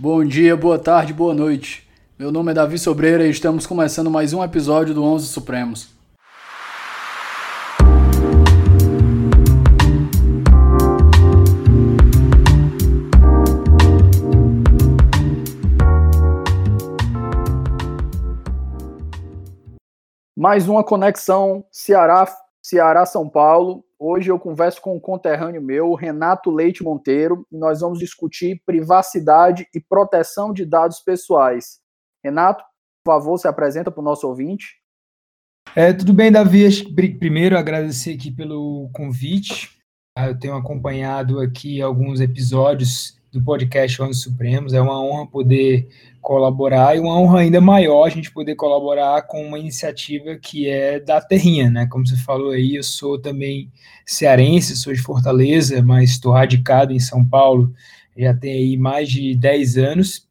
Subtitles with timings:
[0.00, 1.84] Bom dia, boa tarde, boa noite.
[2.16, 5.88] Meu nome é Davi Sobreira e estamos começando mais um episódio do 11 Supremos.
[20.36, 22.24] Mais uma conexão Ceará,
[22.68, 23.82] Ceará São Paulo.
[23.98, 29.66] Hoje eu converso com um conterrâneo meu, Renato Leite Monteiro, e nós vamos discutir privacidade
[29.74, 31.80] e proteção de dados pessoais.
[32.22, 32.62] Renato,
[33.02, 34.82] por favor, se apresenta para o nosso ouvinte.
[35.74, 36.68] É, tudo bem, Davi.
[37.18, 39.80] Primeiro, agradecer aqui pelo convite.
[40.14, 44.72] Ah, eu tenho acompanhado aqui alguns episódios do podcast Onze Supremos.
[44.72, 45.88] É uma honra poder
[46.20, 51.00] colaborar e uma honra ainda maior a gente poder colaborar com uma iniciativa que é
[51.00, 51.86] da Terrinha, né?
[51.86, 53.70] Como você falou aí, eu sou também
[54.06, 57.74] cearense, sou de Fortaleza, mas estou radicado em São Paulo
[58.18, 60.26] já tem aí mais de 10 anos.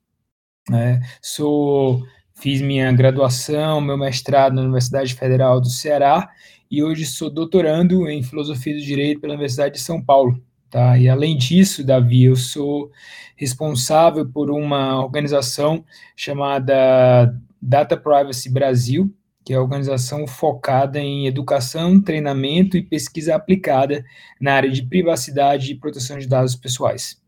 [0.70, 1.02] Né?
[1.22, 2.06] Sou
[2.36, 6.30] fiz minha graduação, meu mestrado na Universidade Federal do Ceará
[6.70, 10.40] e hoje sou doutorando em filosofia do direito pela Universidade de São Paulo.
[10.70, 10.98] Tá?
[10.98, 12.92] E além disso, Davi, eu sou
[13.36, 19.14] responsável por uma organização chamada Data Privacy Brasil,
[19.46, 24.04] que é a organização focada em educação, treinamento e pesquisa aplicada
[24.42, 27.22] na área de privacidade e proteção de dados pessoais.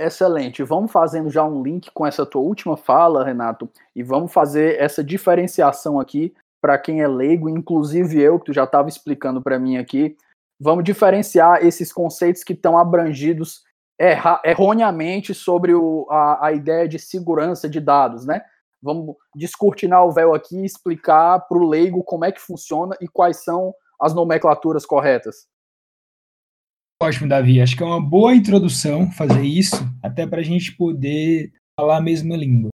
[0.00, 0.62] Excelente.
[0.62, 5.04] Vamos fazendo já um link com essa tua última fala, Renato, e vamos fazer essa
[5.04, 9.76] diferenciação aqui para quem é leigo, inclusive eu, que tu já estava explicando para mim
[9.76, 10.16] aqui,
[10.64, 13.62] vamos diferenciar esses conceitos que estão abrangidos
[14.00, 18.40] erra, erroneamente sobre o, a, a ideia de segurança de dados, né?
[18.82, 23.06] Vamos descortinar o véu aqui e explicar para o leigo como é que funciona e
[23.06, 25.46] quais são as nomenclaturas corretas.
[27.02, 27.60] Ótimo, Davi.
[27.60, 32.02] Acho que é uma boa introdução fazer isso, até para a gente poder falar a
[32.02, 32.70] mesma língua.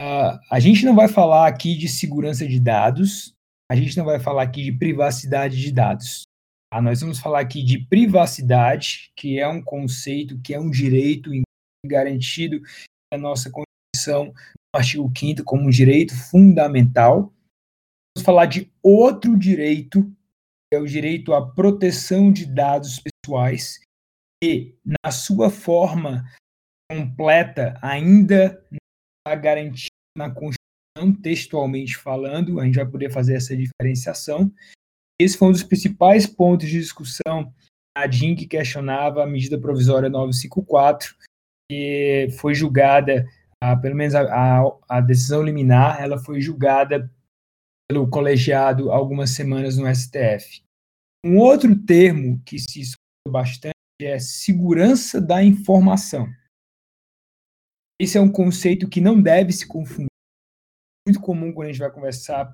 [0.00, 3.34] Uh, a gente não vai falar aqui de segurança de dados,
[3.70, 6.27] a gente não vai falar aqui de privacidade de dados.
[6.70, 11.30] Ah, nós vamos falar aqui de privacidade, que é um conceito, que é um direito
[11.84, 12.60] garantido
[13.10, 17.32] na nossa Constituição, no artigo 5 como um direito fundamental.
[18.14, 20.04] Vamos falar de outro direito,
[20.70, 23.80] que é o direito à proteção de dados pessoais,
[24.44, 26.30] e na sua forma
[26.90, 34.52] completa ainda está garantido na Constituição, textualmente falando, a gente vai poder fazer essa diferenciação,
[35.20, 37.52] esse foi um dos principais pontos de discussão
[37.96, 41.16] a DIN que questionava a medida provisória 954,
[41.68, 43.26] que foi julgada,
[43.62, 47.12] ah, pelo menos a, a, a, decisão liminar, ela foi julgada
[47.88, 50.62] pelo colegiado algumas semanas no STF.
[51.24, 56.28] Um outro termo que se escuta bastante é segurança da informação.
[58.00, 60.06] Esse é um conceito que não deve se confundir.
[61.06, 62.44] Muito comum quando a gente vai conversar,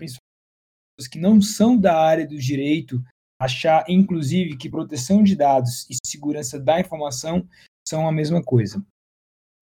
[1.11, 3.03] que não são da área do direito
[3.41, 7.47] achar, inclusive, que proteção de dados e segurança da informação
[7.87, 8.85] são a mesma coisa.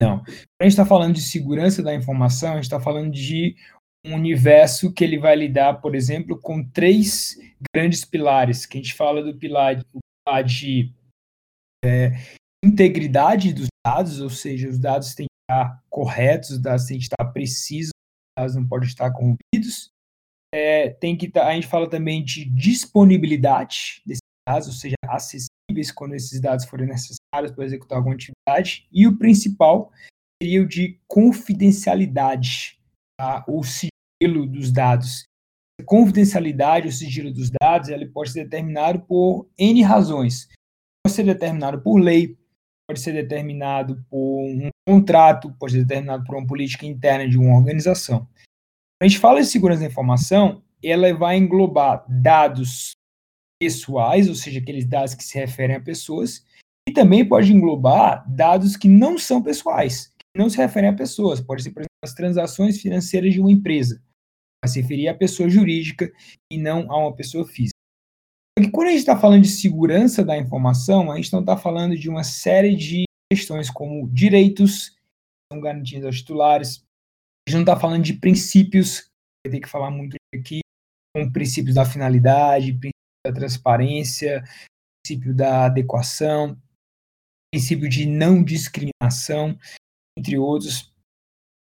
[0.00, 0.19] Não.
[0.19, 3.56] Quando a gente está falando de segurança da informação, a gente está falando de
[4.04, 7.37] um universo que ele vai lidar, por exemplo, com três
[7.75, 9.81] grandes pilares, que a gente fala do pilar,
[10.26, 10.93] pilar de
[11.84, 12.10] é,
[12.64, 17.04] integridade dos dados, ou seja, os dados têm que estar corretos, os dados têm que
[17.04, 19.93] estar precisos, os dados não podem estar corrompidos
[20.54, 25.90] é, tem que tá, a gente fala também de disponibilidade desses dados, ou seja, acessíveis
[25.94, 28.86] quando esses dados forem necessários para executar alguma atividade.
[28.92, 29.90] E o principal
[30.42, 32.78] seria o de confidencialidade,
[33.18, 33.44] tá?
[33.48, 35.24] o sigilo dos dados.
[35.86, 40.48] Confidencialidade, o sigilo dos dados, ele pode ser determinado por N razões.
[41.04, 42.38] Pode ser determinado por lei,
[42.88, 47.56] pode ser determinado por um contrato, pode ser determinado por uma política interna de uma
[47.56, 48.28] organização
[49.02, 52.92] a gente fala de segurança da informação, ela vai englobar dados
[53.60, 56.44] pessoais, ou seja, aqueles dados que se referem a pessoas,
[56.88, 61.40] e também pode englobar dados que não são pessoais, que não se referem a pessoas.
[61.40, 64.02] Pode ser, por exemplo, as transações financeiras de uma empresa.
[64.64, 66.12] Vai se referir à pessoa jurídica
[66.50, 67.72] e não a uma pessoa física.
[68.56, 71.96] Porque quando a gente está falando de segurança da informação, a gente não está falando
[71.96, 74.96] de uma série de questões como direitos que
[75.52, 76.84] são garantidos aos titulares,
[77.47, 79.09] a gente não está falando de princípios,
[79.44, 80.61] ter que falar muito aqui,
[81.15, 82.93] como princípios da finalidade, princípio
[83.27, 84.44] da transparência,
[85.05, 86.61] princípio da adequação,
[87.53, 89.59] princípio de não discriminação,
[90.19, 90.93] entre outros.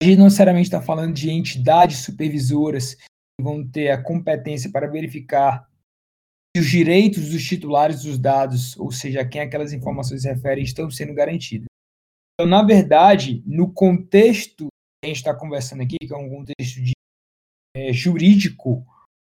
[0.02, 4.90] A gente não necessariamente está falando de entidades supervisoras que vão ter a competência para
[4.90, 5.68] verificar
[6.56, 10.64] se os direitos dos titulares dos dados, ou seja, a quem aquelas informações se referem,
[10.64, 11.66] estão sendo garantidos.
[12.34, 14.69] Então, na verdade, no contexto
[15.02, 16.92] a gente está conversando aqui, que é um contexto de,
[17.74, 18.84] é, jurídico,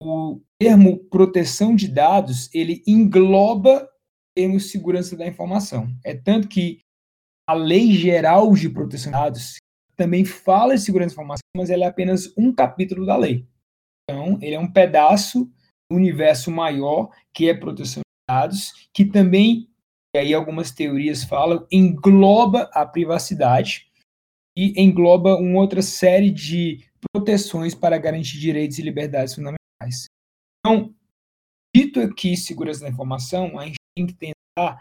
[0.03, 3.89] o termo proteção de dados ele engloba o
[4.37, 5.89] termo segurança da informação.
[6.05, 6.81] É tanto que
[7.49, 9.57] a Lei Geral de Proteção de Dados
[9.97, 13.47] também fala de segurança da informação, mas ela é apenas um capítulo da lei.
[14.03, 15.51] Então, ele é um pedaço
[15.91, 19.69] do universo maior que é proteção de dados, que também,
[20.15, 23.91] e aí algumas teorias falam, engloba a privacidade
[24.57, 30.07] e engloba uma outra série de proteções para garantir direitos e liberdades fundamentais.
[30.61, 30.95] Então,
[31.75, 34.79] dito aqui segurança da informação, a gente tem que tentar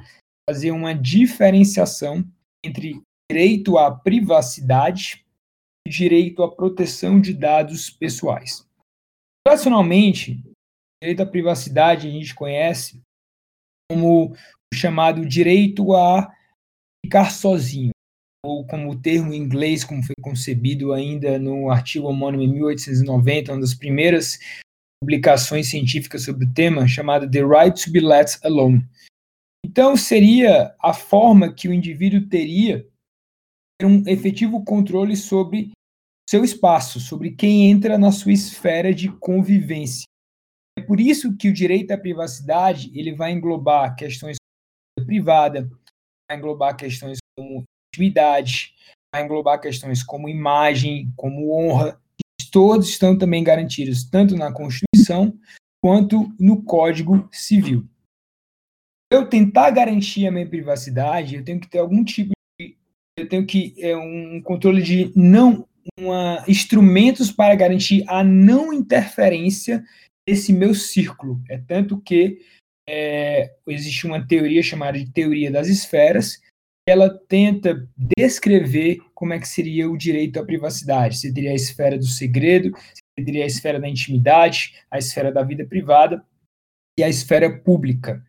[0.50, 2.24] fazer uma diferenciação
[2.64, 5.26] entre direito à privacidade
[5.88, 8.68] e direito à proteção de dados pessoais.
[9.46, 10.42] Tradicionalmente,
[11.02, 13.02] direito à privacidade a gente conhece
[13.92, 16.34] como o chamado direito a
[17.06, 17.93] ficar sozinho,
[18.46, 23.54] ou como o termo em inglês, como foi concebido ainda no artigo homônimo em 1890,
[23.54, 24.38] uma das primeiras
[25.02, 28.86] publicações científicas sobre o tema, chamado The Right to be Let Alone.
[29.66, 32.88] Então, seria a forma que o indivíduo teria
[33.82, 35.72] um efetivo controle sobre
[36.30, 40.06] seu espaço, sobre quem entra na sua esfera de convivência.
[40.78, 44.38] É por isso que o direito à privacidade ele vai englobar questões
[45.06, 45.70] privada,
[46.30, 47.64] vai englobar questões como
[47.94, 48.74] intimidade,
[49.14, 52.02] vai englobar questões como imagem, como honra,
[52.52, 55.38] todos estão também garantidos tanto na Constituição
[55.82, 57.88] quanto no Código Civil.
[59.12, 62.78] Eu tentar garantir a minha privacidade, eu tenho que ter algum tipo de,
[63.18, 65.68] eu tenho que é um controle de não
[66.00, 69.84] uma, instrumentos para garantir a não interferência
[70.28, 71.42] desse meu círculo.
[71.50, 72.40] É tanto que
[72.88, 76.42] é, existe uma teoria chamada de teoria das esferas,
[76.88, 77.88] ela tenta
[78.18, 81.18] descrever como é que seria o direito à privacidade.
[81.18, 85.44] Você teria a esfera do segredo, você teria a esfera da intimidade, a esfera da
[85.44, 86.26] vida privada
[86.98, 88.24] e a esfera pública.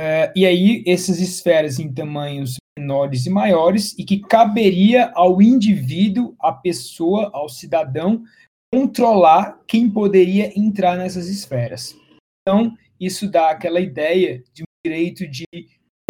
[0.00, 6.34] Uh, e aí, essas esferas em tamanhos menores e maiores, e que caberia ao indivíduo,
[6.40, 8.24] à pessoa, ao cidadão,
[8.72, 11.96] controlar quem poderia entrar nessas esferas.
[12.42, 15.44] Então, isso dá aquela ideia de um direito de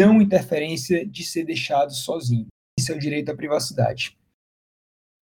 [0.01, 2.47] não interferência de ser deixado sozinho.
[2.77, 4.17] Isso é o direito à privacidade.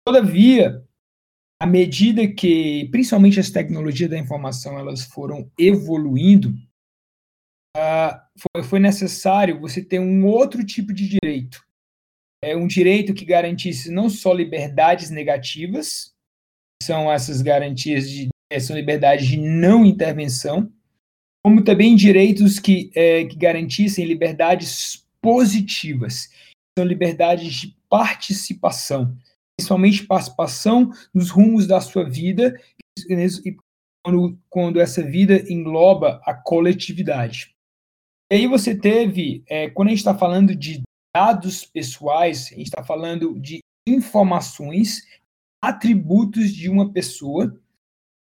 [0.06, 0.84] Todavia,
[1.60, 6.50] à medida que, principalmente as tecnologias da informação, elas foram evoluindo,
[7.76, 11.62] uh, foi, necessário você ter um outro tipo de direito.
[12.42, 16.14] É um direito que garantisse não só liberdades negativas,
[16.82, 20.72] são essas garantias de são liberdades de não intervenção,
[21.42, 26.28] como também direitos que, é, que garantissem liberdades positivas,
[26.78, 29.16] são liberdades de participação,
[29.56, 32.58] principalmente participação nos rumos da sua vida,
[33.08, 33.56] e
[34.04, 37.54] quando, quando essa vida engloba a coletividade.
[38.30, 40.82] E aí você teve, é, quando a gente está falando de
[41.14, 45.06] dados pessoais, a gente está falando de informações,
[45.62, 47.58] atributos de uma pessoa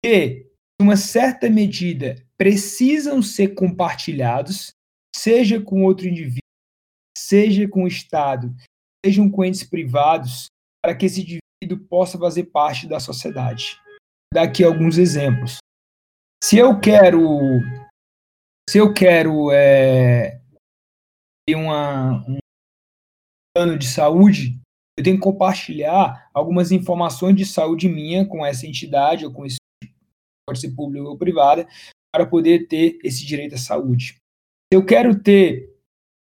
[0.04, 0.46] que,
[0.82, 4.74] uma certa medida, precisam ser compartilhados,
[5.16, 6.40] seja com outro indivíduo,
[7.18, 8.54] seja com o Estado,
[9.06, 10.48] sejam com entes privados,
[10.84, 13.80] para que esse indivíduo possa fazer parte da sociedade.
[14.34, 15.58] Daqui alguns exemplos.
[16.44, 17.22] Se eu quero,
[18.70, 20.42] se eu quero é,
[21.50, 22.38] uma, um
[23.56, 24.60] plano de saúde,
[24.98, 29.58] eu tenho que compartilhar algumas informações de saúde minha com essa entidade ou com esse
[30.48, 31.68] pode ser público ou privada,
[32.14, 34.18] para poder ter esse direito à saúde.
[34.72, 35.74] Se eu quero ter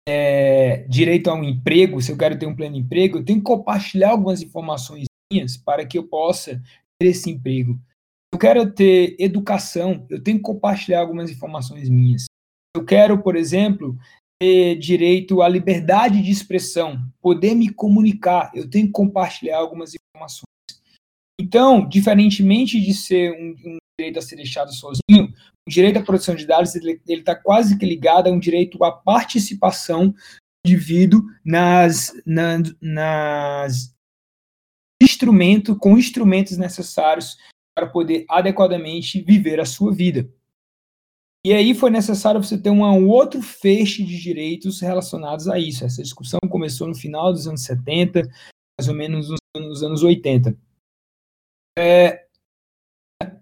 [0.08, 3.44] é, direito a um emprego, se eu quero ter um pleno emprego, eu tenho que
[3.44, 6.62] compartilhar algumas informações minhas para que eu possa
[7.00, 7.74] ter esse emprego.
[7.74, 12.24] Se eu quero ter educação, eu tenho que compartilhar algumas informações minhas.
[12.76, 13.98] Eu quero, por exemplo,
[14.40, 20.44] ter direito à liberdade de expressão, poder me comunicar, eu tenho que compartilhar algumas informações.
[21.40, 25.32] Então, diferentemente de ser um, um direito a ser deixado sozinho,
[25.66, 28.92] o direito à proteção de dados ele está quase que ligado a um direito à
[28.92, 30.16] participação do
[30.66, 33.94] indivíduo nas, na, nas
[35.02, 37.36] instrumento, com instrumentos necessários
[37.74, 40.30] para poder adequadamente viver a sua vida.
[41.44, 45.84] E aí foi necessário você ter um outro feixe de direitos relacionados a isso.
[45.84, 48.22] Essa discussão começou no final dos anos 70,
[48.78, 50.58] mais ou menos nos, nos anos 80.
[51.78, 52.25] É,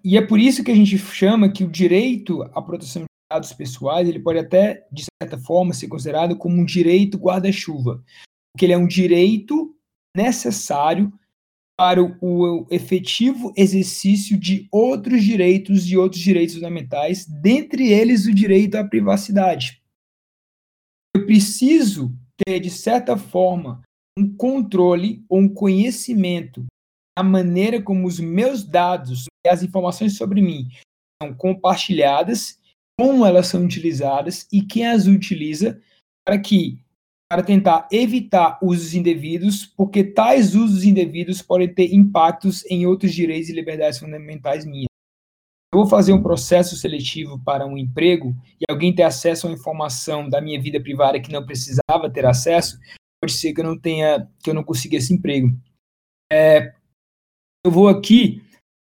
[0.05, 3.55] e é por isso que a gente chama que o direito à proteção de dados
[3.55, 8.05] pessoais ele pode até, de certa forma, ser considerado como um direito guarda-chuva.
[8.55, 9.75] porque ele é um direito
[10.15, 11.13] necessário
[11.77, 18.77] para o efetivo exercício de outros direitos e outros direitos fundamentais, dentre eles o direito
[18.77, 19.83] à privacidade.
[21.17, 23.83] Eu preciso ter, de certa forma,
[24.17, 26.65] um controle ou um conhecimento
[27.17, 30.69] da maneira como os meus dados e as informações sobre mim
[31.23, 32.59] são compartilhadas,
[32.99, 35.81] como elas são utilizadas e quem as utiliza,
[36.27, 36.85] para que
[37.31, 43.49] para tentar evitar usos indevidos, porque tais usos indevidos podem ter impactos em outros direitos
[43.49, 44.87] e liberdades fundamentais minhas.
[45.73, 49.57] Eu vou fazer um processo seletivo para um emprego e alguém ter acesso a uma
[49.57, 52.79] informação da minha vida privada que não precisava ter acesso,
[53.21, 55.49] pode ser que eu não tenha, que eu não consiga esse emprego.
[56.33, 56.73] É,
[57.65, 58.43] eu vou aqui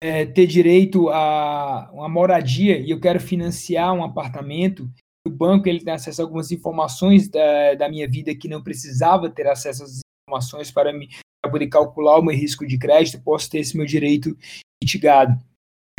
[0.02, 4.90] é, ter direito a uma moradia e eu quero financiar um apartamento.
[5.28, 9.30] O banco ele tem acesso a algumas informações da, da minha vida que não precisava
[9.30, 11.10] ter acesso às informações para, me,
[11.44, 14.36] para poder calcular o meu risco de crédito, posso ter esse meu direito
[14.82, 15.40] mitigado.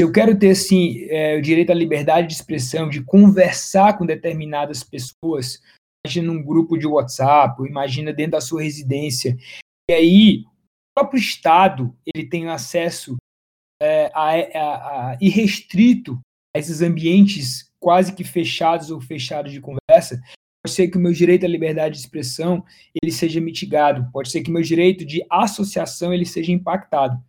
[0.00, 4.82] Eu quero ter, assim, é, o direito à liberdade de expressão, de conversar com determinadas
[4.82, 5.62] pessoas,
[6.04, 9.36] imagina num grupo de WhatsApp, imagina dentro da sua residência,
[9.88, 10.44] e aí
[11.02, 13.16] próprio Estado ele tem acesso
[13.82, 16.20] é, a, a, a irrestrito
[16.54, 20.22] a esses ambientes quase que fechados ou fechados de conversa,
[20.64, 22.64] pode ser que o meu direito à liberdade de expressão
[23.02, 27.20] ele seja mitigado, pode ser que o meu direito de associação ele seja impactado.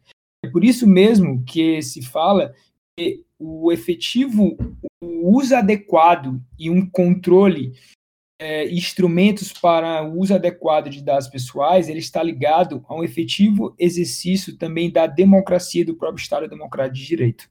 [0.46, 2.54] É por isso mesmo que se fala
[2.96, 4.56] que o efetivo
[5.02, 7.74] o uso adequado e um controle
[8.44, 13.74] é, instrumentos para o uso adequado de dados pessoais, ele está ligado a um efetivo
[13.80, 17.50] exercício também da democracia do próprio Estado Democrático de Direito.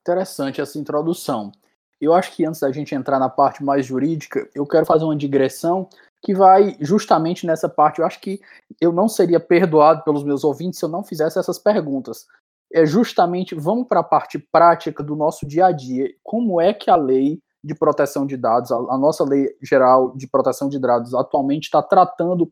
[0.00, 1.52] Interessante essa introdução.
[2.00, 5.14] Eu acho que antes da gente entrar na parte mais jurídica, eu quero fazer uma
[5.14, 5.86] digressão
[6.22, 7.98] que vai justamente nessa parte.
[7.98, 8.40] Eu acho que
[8.80, 12.26] eu não seria perdoado pelos meus ouvintes se eu não fizesse essas perguntas.
[12.72, 16.08] É justamente, vamos para a parte prática do nosso dia a dia.
[16.22, 20.26] Como é que a lei de proteção de dados, a, a nossa lei geral de
[20.26, 22.50] proteção de dados atualmente está tratando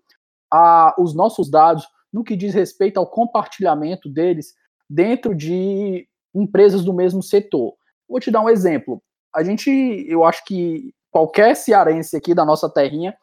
[0.53, 4.55] a, os nossos dados no que diz respeito ao compartilhamento deles
[4.89, 7.75] dentro de empresas do mesmo setor.
[8.09, 9.03] Vou te dar um exemplo
[9.35, 9.71] a gente,
[10.09, 13.17] eu acho que qualquer cearense aqui da nossa terrinha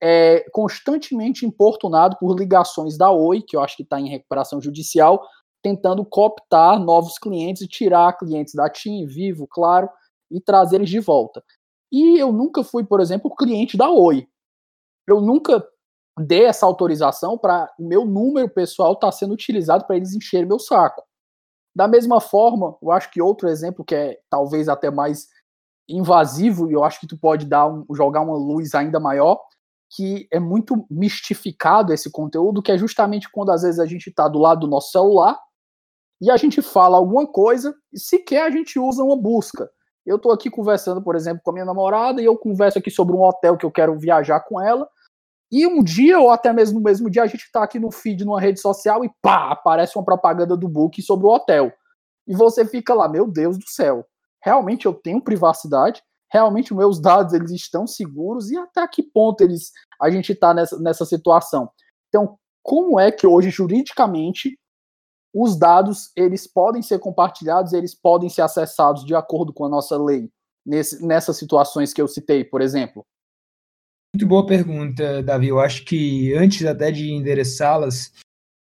[0.00, 5.20] é constantemente importunado por ligações da Oi, que eu acho que está em recuperação judicial,
[5.62, 9.90] tentando cooptar novos clientes e tirar clientes da TIM, Vivo, claro,
[10.30, 11.42] e trazer eles de volta.
[11.90, 14.26] E eu nunca fui, por exemplo, cliente da Oi.
[15.06, 15.66] Eu nunca
[16.18, 20.46] dei essa autorização para o meu número pessoal estar tá sendo utilizado para eles encherem
[20.46, 21.02] meu saco.
[21.74, 25.28] Da mesma forma, eu acho que outro exemplo que é talvez até mais
[25.88, 29.40] invasivo, e eu acho que tu pode dar um, jogar uma luz ainda maior,
[29.90, 34.28] que é muito mistificado esse conteúdo, que é justamente quando às vezes a gente está
[34.28, 35.38] do lado do nosso celular
[36.20, 39.70] e a gente fala alguma coisa e sequer a gente usa uma busca.
[40.08, 43.14] Eu estou aqui conversando, por exemplo, com a minha namorada e eu converso aqui sobre
[43.14, 44.88] um hotel que eu quero viajar com ela.
[45.50, 48.24] E um dia, ou até mesmo no mesmo dia, a gente está aqui no feed
[48.24, 51.72] numa rede social e pá, aparece uma propaganda do Book sobre o hotel.
[52.26, 54.04] E você fica lá, meu Deus do céu
[54.42, 59.72] realmente eu tenho privacidade, realmente meus dados eles estão seguros e até que ponto eles
[60.00, 61.70] a gente está nessa, nessa situação.
[62.08, 64.58] Então, como é que hoje juridicamente
[65.34, 69.96] os dados eles podem ser compartilhados, eles podem ser acessados de acordo com a nossa
[69.96, 70.30] lei
[70.66, 73.04] nesse, nessas situações que eu citei, por exemplo?
[74.14, 75.48] Muito boa pergunta, Davi.
[75.48, 78.12] Eu acho que antes até de endereçá-las,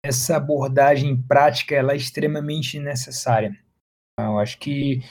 [0.05, 3.57] essa abordagem prática ela é extremamente necessária.
[4.21, 5.03] Eu acho que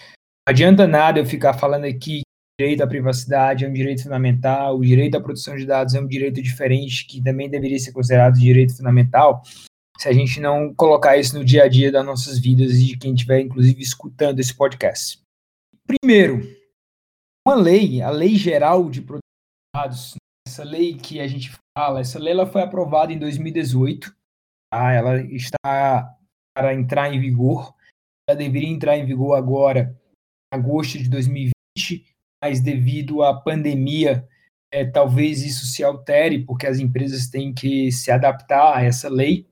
[0.48, 4.78] adianta nada eu ficar falando aqui que o direito à privacidade é um direito fundamental,
[4.78, 8.36] o direito à produção de dados é um direito diferente, que também deveria ser considerado
[8.36, 9.42] direito fundamental,
[9.98, 12.98] se a gente não colocar isso no dia a dia das nossas vidas e de
[12.98, 15.20] quem estiver, inclusive, escutando esse podcast.
[15.86, 16.42] Primeiro,
[17.48, 20.16] uma lei, a Lei Geral de Proteção de Dados,
[20.48, 24.16] essa lei que a gente fala, essa lei ela foi aprovada em 2018,
[24.72, 24.92] tá?
[24.92, 26.14] ela está
[26.56, 27.74] para entrar em vigor,
[28.28, 29.98] ela deveria entrar em vigor agora
[30.54, 32.06] agosto de 2020,
[32.44, 34.28] mas devido à pandemia,
[34.72, 39.48] é, talvez isso se altere, porque as empresas têm que se adaptar a essa lei.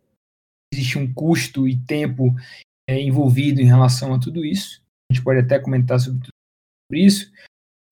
[0.76, 2.36] Existe um custo e tempo
[2.90, 4.84] é, envolvido em relação a tudo isso.
[5.10, 6.28] A gente pode até comentar sobre,
[6.92, 7.32] isso.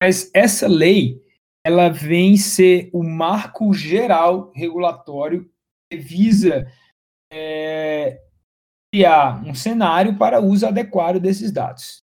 [0.02, 1.24] Mas essa lei,
[1.66, 5.50] ela vem ser o marco geral regulatório
[5.90, 6.70] que visa
[7.32, 8.22] é,
[8.92, 12.02] criar um cenário para uso adequado desses dados.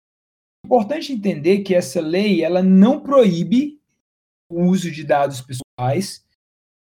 [0.65, 3.81] Importante entender que essa lei ela não proíbe
[4.49, 6.25] o uso de dados pessoais,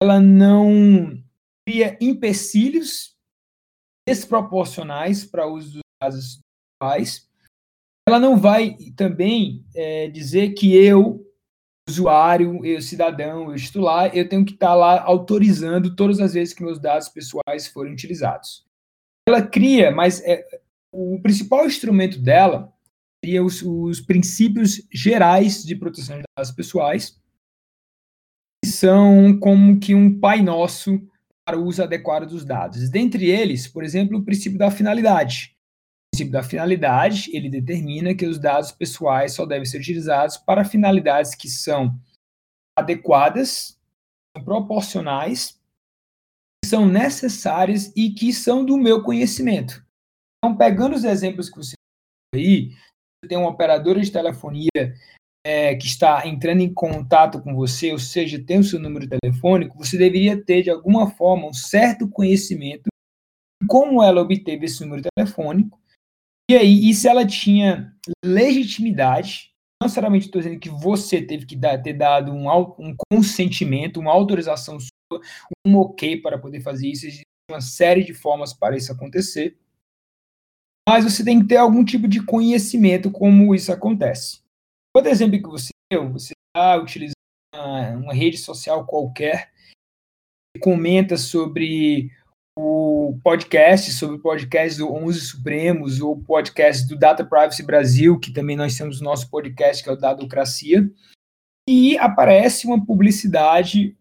[0.02, 1.22] ela não
[1.66, 3.16] cria empecilhos
[4.08, 6.40] desproporcionais para uso dos dados
[6.80, 7.28] pessoais.
[8.08, 11.24] Ela não vai também é, dizer que eu,
[11.88, 16.62] usuário, eu, cidadão, eu titular, eu tenho que estar lá autorizando todas as vezes que
[16.62, 18.64] meus dados pessoais forem utilizados.
[19.28, 20.44] Ela cria, mas é,
[20.92, 22.72] o principal instrumento dela
[23.24, 27.20] seria os, os princípios gerais de proteção de dados pessoais,
[28.64, 31.00] que são como que um pai nosso
[31.50, 32.88] para o uso adequado dos dados.
[32.88, 35.56] Dentre eles, por exemplo, o princípio da finalidade.
[35.56, 40.64] O princípio da finalidade, ele determina que os dados pessoais só devem ser utilizados para
[40.64, 41.98] finalidades que são
[42.78, 43.76] adequadas,
[44.44, 45.60] proporcionais,
[46.62, 49.84] que são necessárias e que são do meu conhecimento.
[50.38, 51.74] Então, pegando os exemplos que você
[52.32, 52.76] aí,
[53.28, 54.70] tem uma operadora de telefonia
[55.44, 59.78] é, que está entrando em contato com você, ou seja, tem o seu número telefônico,
[59.78, 62.84] você deveria ter, de alguma forma, um certo conhecimento
[63.62, 65.80] de como ela obteve esse número telefônico,
[66.50, 67.94] e aí, e se ela tinha
[68.24, 74.00] legitimidade, não necessariamente estou dizendo que você teve que dar, ter dado um, um consentimento,
[74.00, 75.20] uma autorização sua,
[75.66, 79.56] um ok para poder fazer isso, existe uma série de formas para isso acontecer,
[80.88, 84.39] mas você tem que ter algum tipo de conhecimento como isso acontece.
[84.94, 87.14] Outro exemplo que você deu, você está utilizando
[87.54, 89.52] uma, uma, rede social qualquer,
[90.60, 92.10] comenta sobre
[92.58, 98.32] o podcast, sobre o podcast do 11 Supremos, ou podcast do Data Privacy Brasil, que
[98.32, 100.90] também nós temos o nosso podcast, que é o Dadocracia,
[101.68, 103.96] e aparece uma publicidade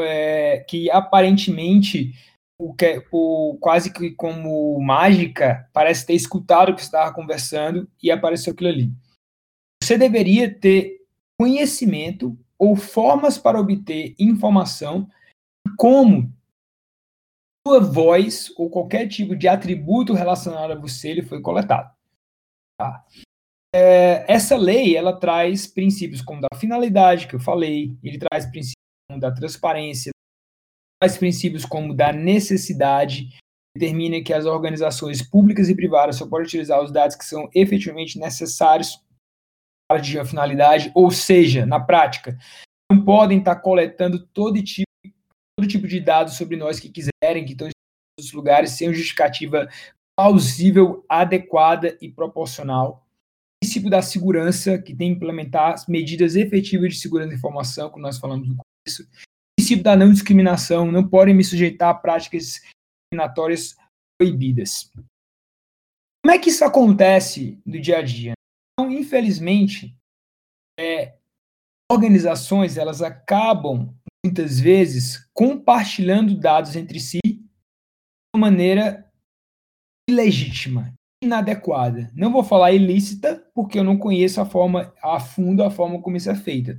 [0.00, 2.12] é, que aparentemente
[2.60, 7.88] o que, o, quase que como mágica, parece ter escutado o que você estava conversando
[8.02, 8.90] e apareceu aquilo ali.
[9.82, 11.04] Você deveria ter
[11.38, 15.08] conhecimento ou formas para obter informação
[15.76, 16.32] como
[17.66, 21.94] sua voz ou qualquer tipo de atributo relacionado a você ele foi coletado.
[22.78, 23.04] Tá?
[23.74, 28.82] É, essa lei ela traz princípios como da finalidade que eu falei, ele traz princípios
[29.08, 30.12] como da transparência,
[31.00, 33.28] traz princípios como da necessidade,
[33.76, 38.18] determina que as organizações públicas e privadas só podem utilizar os dados que são efetivamente
[38.18, 39.04] necessários
[39.90, 42.36] a finalidade, ou seja, na prática,
[42.90, 44.86] não podem estar coletando todo tipo,
[45.58, 47.72] todo tipo de dados sobre nós que quiserem, que estão em
[48.16, 49.68] todos os lugares, sem justificativa
[50.18, 53.06] plausível, adequada e proporcional.
[53.56, 58.02] O princípio da segurança, que tem que implementar medidas efetivas de segurança da informação, como
[58.02, 59.02] nós falamos no começo.
[59.02, 62.60] O princípio da não discriminação, não podem me sujeitar a práticas
[63.12, 63.76] discriminatórias
[64.18, 64.90] proibidas.
[66.24, 68.35] Como é que isso acontece no dia a dia?
[68.78, 69.96] Então, infelizmente,
[70.78, 71.16] é,
[71.90, 77.40] organizações elas acabam muitas vezes compartilhando dados entre si de
[78.34, 79.10] uma maneira
[80.08, 80.92] ilegítima,
[81.24, 82.10] inadequada.
[82.14, 86.16] Não vou falar ilícita, porque eu não conheço a forma a fundo a forma como
[86.16, 86.78] isso é feita.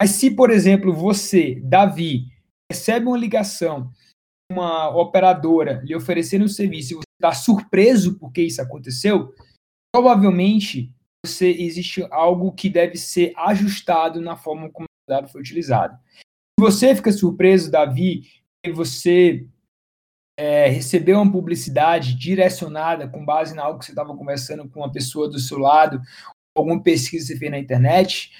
[0.00, 2.26] Mas se, por exemplo, você, Davi,
[2.70, 3.90] recebe uma ligação,
[4.50, 9.34] uma operadora lhe oferecendo um serviço e você está surpreso porque isso aconteceu,
[9.92, 10.94] provavelmente
[11.26, 15.98] você existe algo que deve ser ajustado na forma como o dado foi utilizado.
[16.58, 18.22] Se você fica surpreso, Davi,
[18.64, 19.46] que você
[20.38, 24.92] é, recebeu uma publicidade direcionada com base em algo que você estava conversando com uma
[24.92, 26.00] pessoa do seu lado,
[26.56, 28.32] alguma pesquisa que você fez na internet,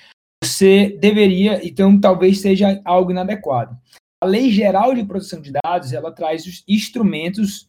[0.43, 3.77] você deveria, então talvez seja algo inadequado.
[4.23, 7.69] A Lei Geral de Proteção de Dados, ela traz os instrumentos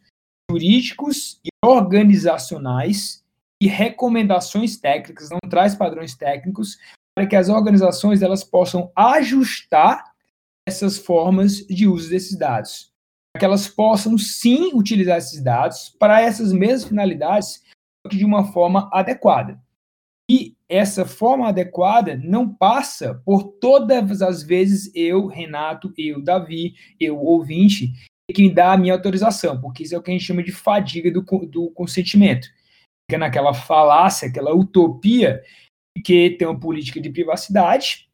[0.50, 3.24] jurídicos e organizacionais
[3.62, 6.78] e recomendações técnicas, não traz padrões técnicos,
[7.16, 10.04] para que as organizações elas possam ajustar
[10.68, 12.92] essas formas de uso desses dados.
[13.34, 17.64] Para que elas possam sim utilizar esses dados para essas mesmas finalidades,
[18.10, 19.60] de uma forma adequada.
[20.30, 27.18] E essa forma adequada não passa por todas as vezes eu, Renato, eu, Davi, eu,
[27.18, 27.94] ouvinte,
[28.34, 30.52] que me dá a minha autorização, porque isso é o que a gente chama de
[30.52, 32.50] fadiga do, do consentimento
[33.10, 35.42] fica naquela falácia, aquela utopia
[36.04, 38.08] que tem uma política de privacidade,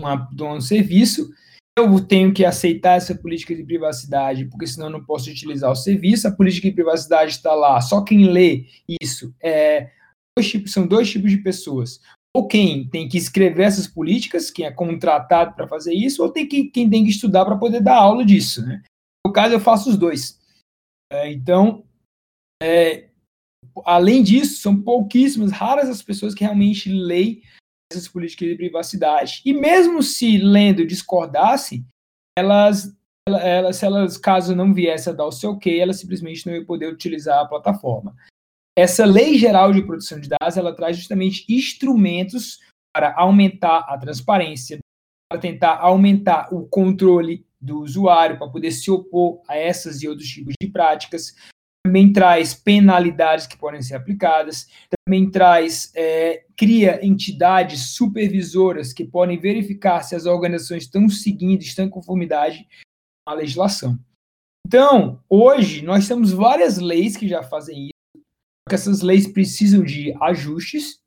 [0.00, 1.30] uma, de um serviço,
[1.78, 5.76] eu tenho que aceitar essa política de privacidade, porque senão eu não posso utilizar o
[5.76, 6.26] serviço.
[6.26, 8.66] A política de privacidade está lá, só quem lê
[9.02, 9.90] isso é
[10.36, 12.00] dois tipos, são dois tipos de pessoas.
[12.34, 16.46] Ou quem tem que escrever essas políticas, quem é contratado para fazer isso, ou tem
[16.46, 18.64] que, quem tem que estudar para poder dar aula disso.
[18.64, 18.82] Né?
[19.26, 20.38] No caso, eu faço os dois.
[21.12, 21.84] É, então,
[22.62, 23.05] é,
[23.84, 27.42] além disso, são pouquíssimas, raras as pessoas que realmente leem
[27.92, 29.42] essas políticas de privacidade.
[29.44, 31.84] E mesmo se lendo discordasse,
[32.36, 32.96] elas
[33.28, 36.54] ela, ela, se elas, caso não viesse a dar o seu ok, ela simplesmente não
[36.54, 38.14] ia poder utilizar a plataforma.
[38.78, 42.60] Essa lei geral de proteção de dados, ela traz justamente instrumentos
[42.94, 44.78] para aumentar a transparência,
[45.30, 50.28] para tentar aumentar o controle do usuário, para poder se opor a essas e outros
[50.28, 51.34] tipos de práticas.
[51.86, 54.66] Também traz penalidades que podem ser aplicadas,
[55.06, 61.84] também traz, é, cria entidades supervisoras que podem verificar se as organizações estão seguindo, estão
[61.84, 62.66] em conformidade
[63.24, 63.96] a legislação.
[64.66, 68.24] Então, hoje, nós temos várias leis que já fazem isso,
[68.68, 70.98] que essas leis precisam de ajustes,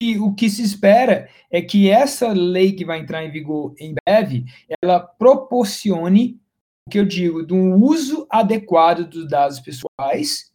[0.00, 3.92] e o que se espera é que essa lei que vai entrar em vigor em
[4.06, 4.44] breve,
[4.80, 6.40] ela proporcione
[6.86, 10.54] o que eu digo, de um uso adequado dos dados pessoais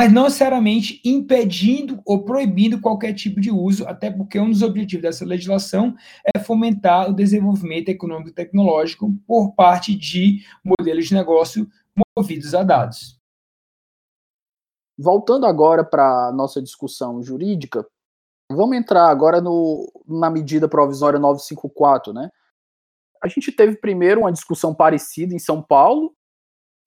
[0.00, 5.02] mas não necessariamente impedindo ou proibindo qualquer tipo de uso, até porque um dos objetivos
[5.02, 5.94] dessa legislação
[6.34, 11.68] é fomentar o desenvolvimento econômico e tecnológico por parte de modelos de negócio
[12.16, 13.20] movidos a dados.
[14.98, 17.86] Voltando agora para a nossa discussão jurídica,
[18.50, 22.30] vamos entrar agora no, na medida provisória 954, né?
[23.22, 26.14] A gente teve primeiro uma discussão parecida em São Paulo,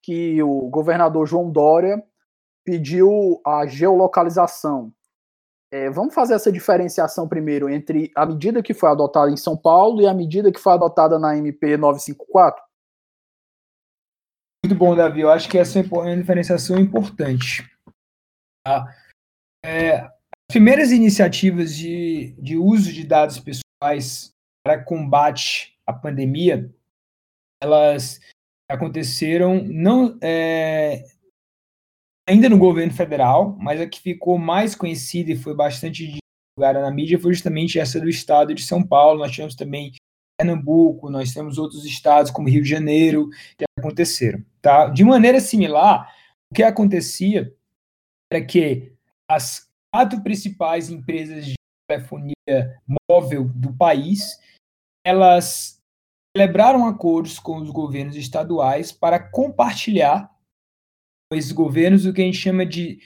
[0.02, 2.02] que o governador João Dória
[2.64, 4.92] pediu a geolocalização.
[5.72, 10.00] É, vamos fazer essa diferenciação primeiro entre a medida que foi adotada em São Paulo
[10.00, 12.62] e a medida que foi adotada na MP 954?
[14.64, 15.20] Muito bom, Davi.
[15.20, 17.68] Eu acho que essa é uma diferenciação importante.
[18.64, 18.86] Tá?
[19.64, 24.30] É, as primeiras iniciativas de, de uso de dados pessoais
[24.64, 26.72] para combate à pandemia,
[27.62, 28.20] elas
[28.68, 31.04] aconteceram não é,
[32.28, 36.20] ainda no governo federal, mas a que ficou mais conhecida e foi bastante
[36.56, 39.20] divulgada na mídia foi justamente essa do estado de São Paulo.
[39.20, 39.92] Nós tivemos também
[40.38, 44.44] Pernambuco, nós temos outros estados como Rio de Janeiro que aconteceram.
[44.60, 44.88] Tá?
[44.88, 46.12] De maneira similar,
[46.50, 47.54] o que acontecia
[48.32, 48.92] era que
[49.30, 51.54] as quatro principais empresas de
[51.88, 52.34] telefonia
[53.08, 54.40] móvel do país,
[55.04, 55.80] elas
[56.36, 60.32] celebraram acordos com os governos estaduais para compartilhar
[61.32, 63.00] esses governos o que a gente chama de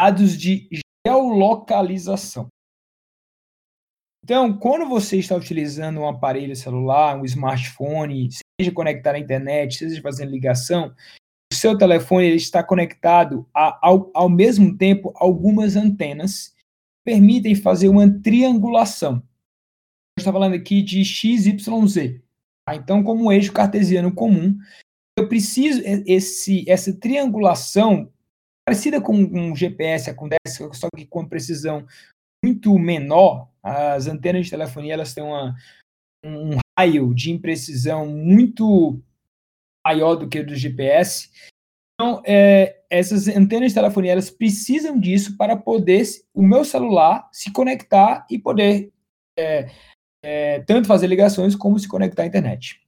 [0.00, 0.68] dados de
[1.06, 2.48] geolocalização.
[4.24, 8.28] Então, quando você está utilizando um aparelho celular, um smartphone,
[8.60, 10.92] seja conectar à internet, seja fazendo ligação,
[11.52, 17.54] o seu telefone ele está conectado a, ao, ao mesmo tempo algumas antenas que permitem
[17.54, 19.22] fazer uma triangulação.
[20.18, 22.20] Está falando aqui de XYZ.
[22.66, 22.74] Tá?
[22.74, 24.58] Então, como um eixo cartesiano comum,
[25.18, 28.12] eu preciso esse essa triangulação
[28.66, 31.86] parecida com um GPS acontece, só que com precisão
[32.44, 33.48] muito menor.
[33.62, 35.54] As antenas de telefonia elas têm uma,
[36.24, 39.00] um raio de imprecisão muito
[39.86, 41.30] maior do que o do GPS.
[41.94, 47.50] Então, é, essas antenas de telefonia elas precisam disso para poder o meu celular se
[47.50, 48.92] conectar e poder
[49.38, 49.70] é,
[50.28, 52.80] é, tanto fazer ligações como se conectar à internet.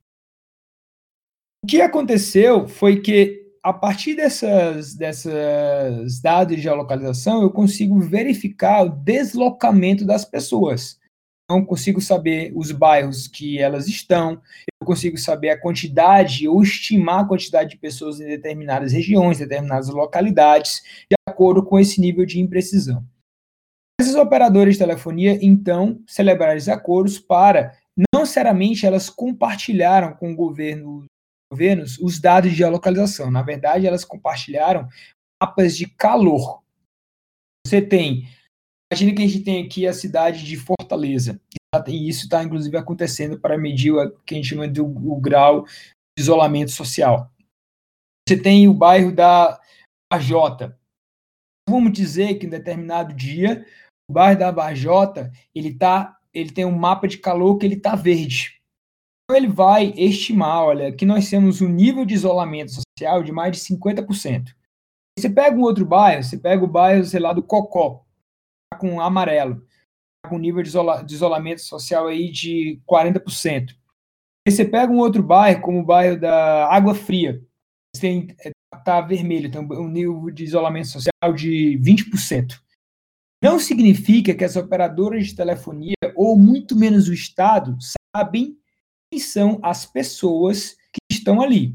[1.62, 8.82] O que aconteceu foi que, a partir dessas, dessas dados de geolocalização, eu consigo verificar
[8.82, 10.98] o deslocamento das pessoas.
[11.44, 14.42] Então, consigo saber os bairros que elas estão,
[14.82, 19.88] eu consigo saber a quantidade ou estimar a quantidade de pessoas em determinadas regiões, determinadas
[19.88, 23.06] localidades, de acordo com esse nível de imprecisão.
[24.00, 27.76] Essas operadoras de telefonia, então, celebraram esses acordos para,
[28.12, 31.04] não necessariamente elas compartilharam com o governo
[31.50, 33.30] governos os dados de geolocalização.
[33.30, 34.86] Na verdade, elas compartilharam
[35.42, 36.62] mapas de calor.
[37.66, 38.28] Você tem,
[38.92, 41.40] imagine que a gente tem aqui a cidade de Fortaleza.
[41.86, 45.20] E isso está, inclusive, acontecendo para medir o que a gente chama de o, o
[45.20, 47.30] grau de isolamento social.
[48.28, 49.60] Você tem o bairro da
[50.12, 50.78] Bajota.
[51.68, 53.66] Vamos dizer que em determinado dia,
[54.10, 58.58] bairro da Bajota, ele, tá, ele tem um mapa de calor que ele está verde
[59.36, 63.74] ele vai estimar, olha, que nós temos um nível de isolamento social de mais de
[63.74, 64.54] 50%.
[65.18, 68.04] Você pega um outro bairro, você pega o bairro, sei lá, do Cocó,
[68.72, 69.60] tá com amarelo,
[70.22, 73.74] tá com nível de, isola de isolamento social aí de 40%.
[74.46, 77.42] E você pega um outro bairro, como o bairro da Água Fria,
[78.00, 78.50] tem, é,
[78.84, 82.58] tá vermelho, tem um nível de isolamento social de 20%.
[83.42, 87.76] Não significa que as operadoras de telefonia, ou muito menos o Estado,
[88.16, 88.58] sabem
[89.10, 91.74] quem são as pessoas que estão ali.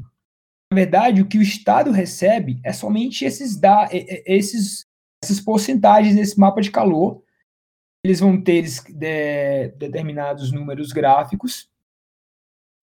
[0.70, 3.58] Na verdade, o que o Estado recebe é somente esses,
[4.26, 4.86] esses
[5.24, 7.22] essas porcentagens nesse mapa de calor.
[8.04, 11.70] Eles vão ter de, determinados números gráficos.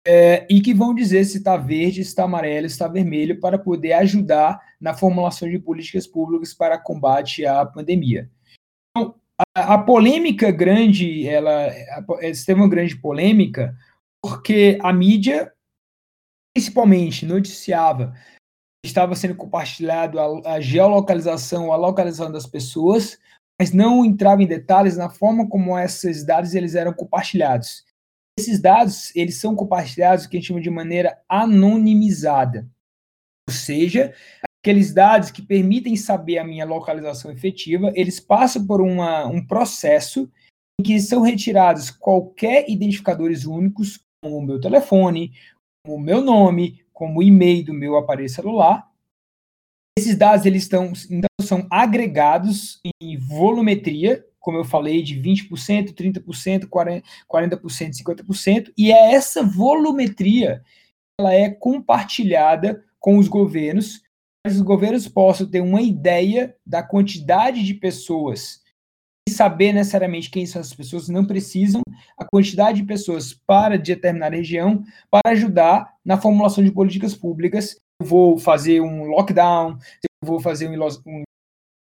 [0.03, 3.59] é, e que vão dizer se está verde, se está amarelo, se está vermelho, para
[3.59, 8.27] poder ajudar na formulação de políticas públicas para combate à pandemia.
[9.55, 12.03] A, polêmica grande, ela, a,
[12.45, 13.75] teve uma grande polêmica,
[14.23, 15.51] porque a mídia,
[16.53, 18.13] principalmente, noticiava
[18.83, 23.19] estava sendo compartilhado a, a geolocalização, a localização das pessoas,
[23.59, 27.85] mas não entrava em detalhes na forma como esses dados eles eram compartilhados.
[28.39, 32.67] Esses dados, eles são compartilhados, que a gente chama de maneira anonimizada.
[33.47, 34.15] Ou seja,
[34.61, 40.31] aqueles dados que permitem saber a minha localização efetiva, eles passam por uma, um processo
[40.79, 45.33] em que são retirados qualquer identificadores únicos, como o meu telefone,
[45.83, 48.87] como o meu nome, como o e-mail do meu aparelho celular.
[49.97, 56.67] Esses dados eles estão, então, são agregados em volumetria, como eu falei, de 20%, 30%,
[56.67, 57.91] 40%, 40%,
[58.29, 60.63] 50%, e é essa volumetria
[61.19, 64.01] ela é compartilhada com os governos,
[64.45, 68.61] os governos possam ter uma ideia da quantidade de pessoas
[69.27, 71.81] e saber necessariamente quem são as pessoas, não precisam
[72.17, 77.77] a quantidade de pessoas para determinada região para ajudar na formulação de políticas públicas.
[78.01, 80.73] Eu vou fazer um lockdown, eu vou fazer um,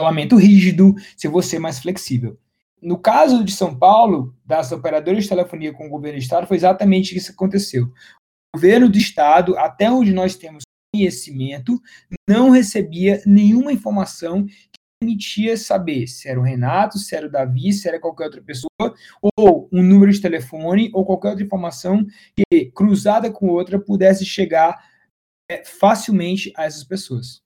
[0.00, 2.38] isolamento rígido, se eu vou ser mais flexível.
[2.80, 6.56] No caso de São Paulo, das operadoras de telefonia com o governo do estado, foi
[6.56, 7.86] exatamente isso que aconteceu.
[8.54, 10.65] O governo do estado, até onde nós temos
[10.96, 11.80] conhecimento,
[12.28, 17.72] não recebia nenhuma informação que permitia saber se era o Renato, se era o Davi,
[17.72, 18.94] se era qualquer outra pessoa,
[19.36, 22.04] ou um número de telefone, ou qualquer outra informação
[22.34, 24.82] que, cruzada com outra, pudesse chegar
[25.50, 27.40] é, facilmente a essas pessoas.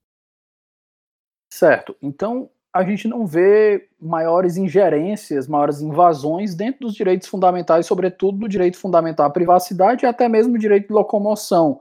[1.52, 1.96] Certo.
[2.00, 8.48] Então, a gente não vê maiores ingerências, maiores invasões dentro dos direitos fundamentais, sobretudo do
[8.48, 11.80] direito fundamental à privacidade e até mesmo o direito de locomoção,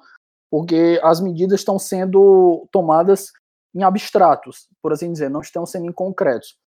[0.49, 3.31] porque as medidas estão sendo tomadas
[3.73, 6.57] em abstratos, por assim dizer, não estão sendo em concretos.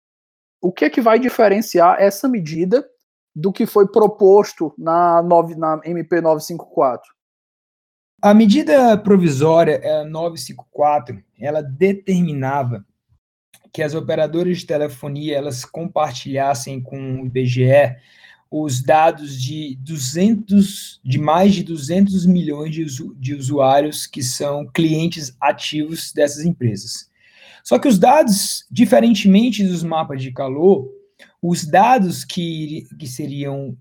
[0.61, 2.87] O que é que vai diferenciar essa medida
[3.35, 7.11] do que foi proposto na, 9, na MP 954?
[8.21, 12.85] A medida provisória 954, ela determinava
[13.73, 17.97] que as operadoras de telefonia elas compartilhassem com o IBGE
[18.55, 24.67] os dados de 200 de mais de 200 milhões de, usu, de usuários que são
[24.71, 27.09] clientes ativos dessas empresas.
[27.63, 30.87] Só que os dados, diferentemente dos mapas de calor,
[31.41, 33.75] os dados que, que seriam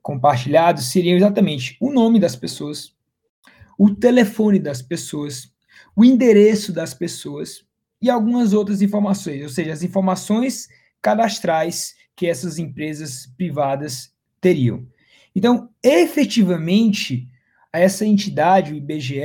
[0.00, 2.94] compartilhados seriam exatamente o nome das pessoas,
[3.78, 5.52] o telefone das pessoas,
[5.94, 7.66] o endereço das pessoas
[8.00, 10.68] e algumas outras informações, ou seja, as informações
[11.02, 14.86] cadastrais que essas empresas privadas teriam.
[15.34, 17.28] Então, efetivamente,
[17.72, 19.20] essa entidade, o IBGE,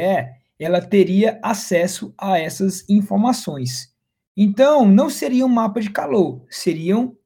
[0.60, 3.96] ela teria acesso a essas informações.
[4.36, 7.18] Então, não seria um mapa de calor, seriam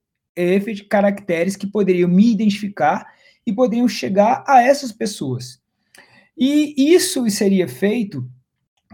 [0.90, 3.08] caracteres que poderiam me identificar
[3.46, 5.60] e poderiam chegar a essas pessoas.
[6.38, 8.30] E isso seria feito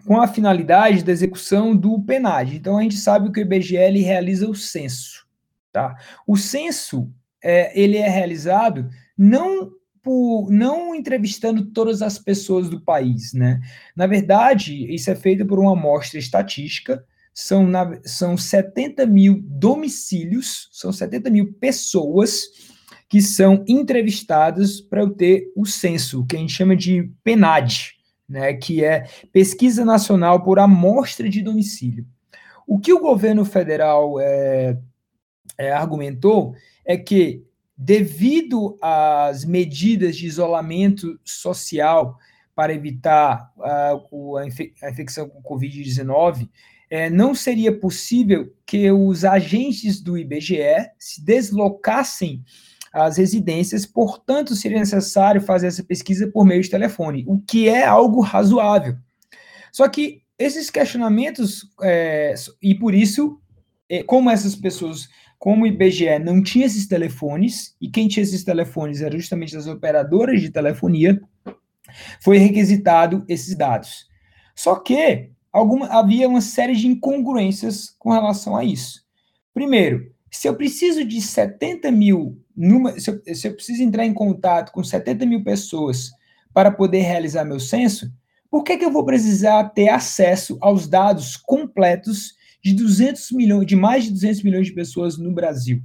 [0.06, 2.56] com a finalidade da execução do PNAD.
[2.56, 5.21] Então, a gente sabe que o IBGE realiza o censo.
[5.72, 5.96] Tá?
[6.28, 7.10] O censo
[7.44, 13.62] é, ele é realizado não por, não entrevistando todas as pessoas do país, né?
[13.96, 20.70] Na verdade, isso é feito por uma amostra estatística, são, na, são 70 mil domicílios,
[20.72, 22.48] são 70 mil pessoas
[23.08, 27.94] que são entrevistadas para eu ter o censo, que a gente chama de PNAD,
[28.28, 32.06] né, que é Pesquisa Nacional por Amostra de Domicílio.
[32.66, 34.78] O que o governo federal é,
[35.62, 37.44] é, argumentou é que,
[37.78, 42.18] devido às medidas de isolamento social
[42.56, 46.50] para evitar uh, a, infe a, infecção com Covid-19,
[46.90, 52.44] é, não seria possível que os agentes do IBGE se deslocassem
[52.92, 57.86] as residências, portanto, seria necessário fazer essa pesquisa por meio de telefone, o que é
[57.86, 58.98] algo razoável.
[59.72, 63.40] Só que esses questionamentos, é, e por isso,
[63.88, 65.08] é, como essas pessoas,
[65.42, 69.66] como o IBGE não tinha esses telefones, e quem tinha esses telefones eram justamente as
[69.66, 71.20] operadoras de telefonia,
[72.24, 74.08] foi requisitado esses dados.
[74.56, 79.04] Só que alguma, havia uma série de incongruências com relação a isso.
[79.52, 82.40] Primeiro, se eu preciso de 70 mil,
[83.00, 86.12] se eu, se eu preciso entrar em contato com 70 mil pessoas
[86.54, 88.14] para poder realizar meu censo,
[88.48, 93.76] por que, que eu vou precisar ter acesso aos dados completos de 200 milhões, de
[93.76, 95.82] mais de 200 milhões de pessoas no Brasil?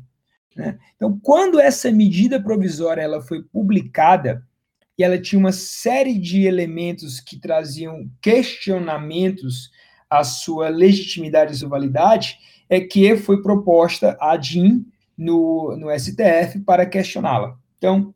[0.54, 0.78] Né?
[0.96, 4.42] Então, quando essa medida provisória ela foi publicada,
[4.98, 9.70] e ela tinha uma série de elementos que traziam questionamentos
[10.08, 14.86] à sua legitimidade e sua validade, é que foi proposta a DIN
[15.16, 17.58] no, no STF para questioná-la.
[17.76, 18.14] Então,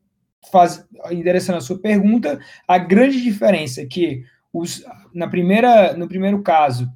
[0.51, 6.41] faz, endereçando a sua pergunta, a grande diferença é que os, na primeira, no primeiro
[6.41, 6.91] caso,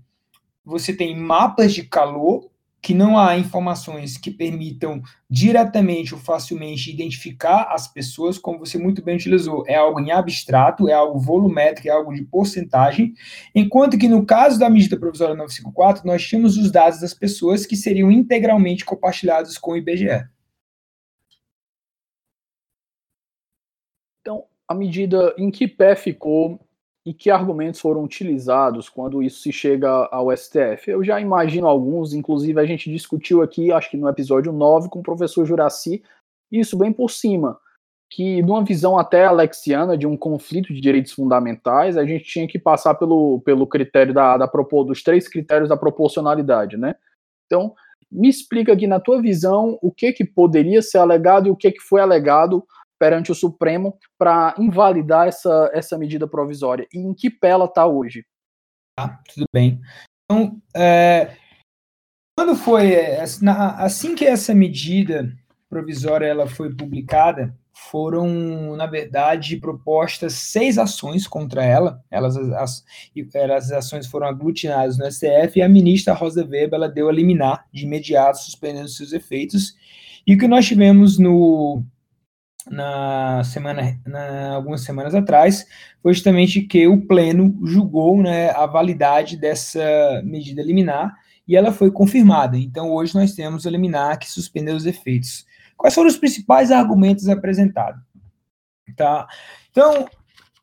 [0.66, 2.50] você tem mapas de calor
[2.86, 9.04] que não há informações que permitam diretamente ou facilmente identificar as pessoas, como você muito
[9.04, 13.16] bem utilizou, é algo em abstrato, é algo volumétrico, é algo de porcentagem,
[13.56, 17.76] enquanto que no caso da medida provisória 954, nós tínhamos os dados das pessoas que
[17.76, 20.24] seriam integralmente compartilhados com o IBGE.
[24.22, 26.60] Então, a medida em que pé ficou
[27.06, 30.90] e que argumentos foram utilizados quando isso se chega ao STF.
[30.90, 35.00] Eu já imagino alguns, inclusive a gente discutiu aqui, acho que no episódio 9, com
[35.00, 36.04] o professor Juraci,
[36.52, 37.60] isso bem por cima,
[38.10, 42.58] que numa visão até alexiana de um conflito de direitos fundamentais, a gente tinha que
[42.58, 44.48] passar pelo, pelo critério da, da
[44.86, 46.96] dos três critérios da proporcionalidade, né?
[47.46, 47.76] Então,
[48.12, 51.72] me explica aqui na tua visão o que que poderia ser alegado e o que
[51.72, 52.66] que foi alegado
[53.00, 57.86] perante o Supremo para invalidar essa, essa medida provisória e em que pé ela está
[57.86, 58.26] hoje?
[58.98, 59.82] Ah, tudo bem.
[60.26, 61.36] Então, é,
[62.38, 65.32] quando foi é, assim que essa medida
[65.70, 67.56] provisória ela foi publicada,
[67.92, 72.02] foram na verdade propostas seis ações contra ela.
[72.10, 72.84] Elas as,
[73.52, 77.66] as ações foram aglutinadas no STF e a ministra Rosa Weber ela deu a liminar
[77.74, 79.76] de imediato, suspendendo seus efeitos.
[80.26, 81.84] E o que nós tivemos no
[82.70, 85.66] na semana, na, algumas semanas atrás,
[86.02, 91.16] foi justamente que o Pleno julgou né, a validade dessa medida liminar
[91.48, 92.58] e ela foi confirmada.
[92.58, 95.46] Então, hoje nós temos a liminar que suspendeu os efeitos.
[95.78, 98.02] Quais foram os principais argumentos apresentados?
[98.96, 99.28] Tá?
[99.70, 100.08] Então,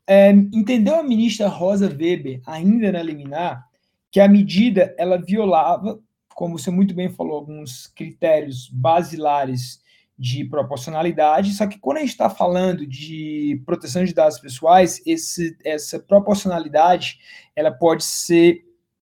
[0.07, 3.67] é, entendeu a ministra Rosa Weber, ainda na liminar,
[4.11, 5.99] que a medida ela violava,
[6.35, 9.82] como você muito bem falou, alguns critérios basilares
[10.17, 15.57] de proporcionalidade, só que quando a gente está falando de proteção de dados pessoais, esse,
[15.65, 17.19] essa proporcionalidade
[17.55, 18.63] ela pode ser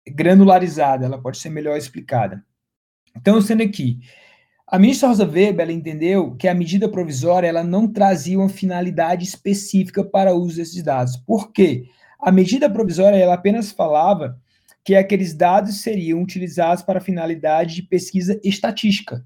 [0.07, 2.43] granularizada, ela pode ser melhor explicada.
[3.15, 3.99] Então, sendo aqui,
[4.65, 10.03] a ministra Rosa Weber entendeu que a medida provisória ela não trazia uma finalidade específica
[10.03, 11.15] para o uso desses dados.
[11.15, 11.85] Por quê?
[12.19, 14.39] A medida provisória ela apenas falava
[14.83, 19.23] que aqueles dados seriam utilizados para finalidade de pesquisa estatística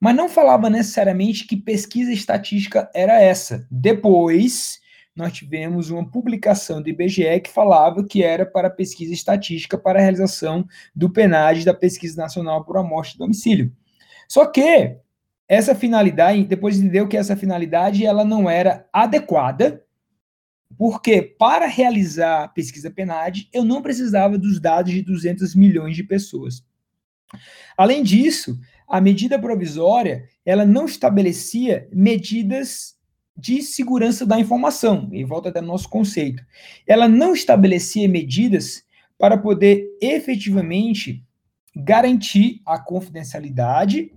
[0.00, 3.66] mas não falava necessariamente que pesquisa estatística era essa.
[3.70, 4.80] Depois,
[5.14, 10.02] nós tivemos uma publicação do IBGE que falava que era para pesquisa estatística para a
[10.02, 13.72] realização do PNAD da Pesquisa Nacional por Amostra de Domicílio.
[14.26, 14.96] Só que
[15.46, 19.84] essa finalidade, depois entendeu que essa finalidade ela não era adequada,
[20.78, 26.04] porque para realizar a pesquisa PNAD, eu não precisava dos dados de 200 milhões de
[26.04, 26.64] pessoas.
[27.76, 28.58] Além disso,
[28.90, 32.96] a medida provisória ela não estabelecia medidas
[33.36, 36.44] de segurança da informação, e volta até nosso conceito.
[36.86, 38.82] Ela não estabelecia medidas
[39.16, 41.24] para poder efetivamente
[41.74, 44.12] garantir a confidencialidade,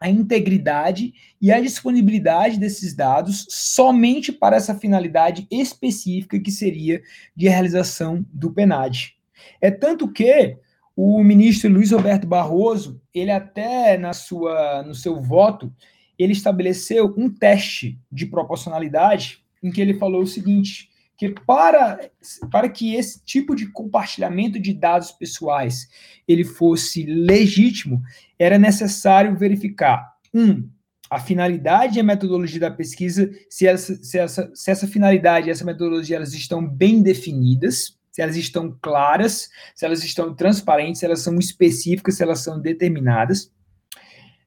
[0.00, 7.02] a integridade e a disponibilidade desses dados somente para essa finalidade específica que seria
[7.36, 9.16] de realização do PNAD.
[9.60, 10.56] É tanto que
[11.00, 15.72] o ministro Luiz Roberto Barroso, ele até na sua, no seu voto,
[16.18, 22.10] ele estabeleceu um teste de proporcionalidade em que ele falou o seguinte, que para,
[22.50, 25.88] para que esse tipo de compartilhamento de dados pessoais
[26.26, 28.02] ele fosse legítimo,
[28.36, 30.68] era necessário verificar, um,
[31.08, 35.52] a finalidade e a metodologia da pesquisa, se essa, se essa, se essa finalidade e
[35.52, 41.06] essa metodologia elas estão bem definidas, se elas estão claras, se elas estão transparentes, se
[41.06, 43.52] elas são específicas, se elas são determinadas.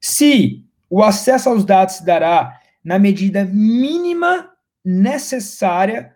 [0.01, 4.51] Se o acesso aos dados se dará na medida mínima
[4.83, 6.13] necessária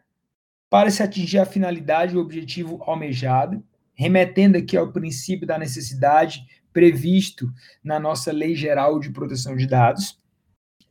[0.70, 6.46] para se atingir a finalidade e o objetivo almejado, remetendo aqui ao princípio da necessidade
[6.74, 7.50] previsto
[7.82, 10.20] na nossa Lei Geral de Proteção de Dados.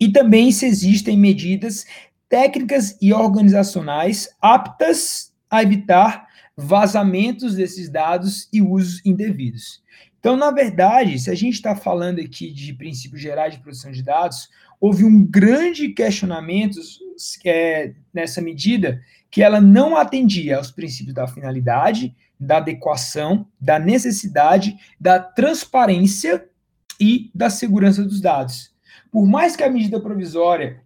[0.00, 1.84] E também se existem medidas
[2.26, 6.23] técnicas e organizacionais aptas a evitar
[6.56, 9.82] vazamentos desses dados e usos indevidos.
[10.18, 14.02] Então, na verdade, se a gente está falando aqui de princípios gerais de proteção de
[14.02, 14.48] dados,
[14.80, 16.78] houve um grande questionamento
[17.44, 24.76] é, nessa medida que ela não atendia aos princípios da finalidade, da adequação, da necessidade,
[24.98, 26.48] da transparência
[27.00, 28.73] e da segurança dos dados.
[29.14, 30.82] Por mais que a medida provisória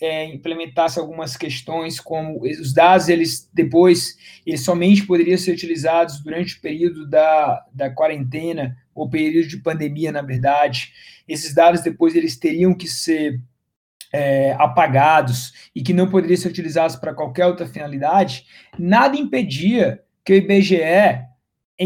[0.00, 4.16] é, implementasse algumas questões, como os dados, eles depois,
[4.46, 10.12] eles somente poderiam ser utilizados durante o período da, da quarentena, ou período de pandemia,
[10.12, 10.92] na verdade,
[11.26, 13.40] esses dados depois eles teriam que ser
[14.12, 18.46] é, apagados e que não poderiam ser utilizados para qualquer outra finalidade,
[18.78, 20.78] nada impedia que o IBGE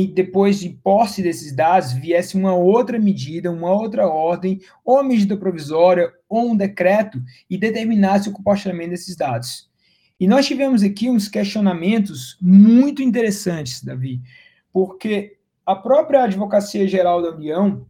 [0.05, 6.13] depois de posse desses dados, viesse uma outra medida, uma outra ordem, ou medida provisória,
[6.29, 9.71] ou um decreto, e determinasse o compartilhamento desses dados.
[10.19, 14.21] E nós tivemos aqui uns questionamentos muito interessantes, Davi,
[14.73, 17.87] porque a própria Advocacia Geral da União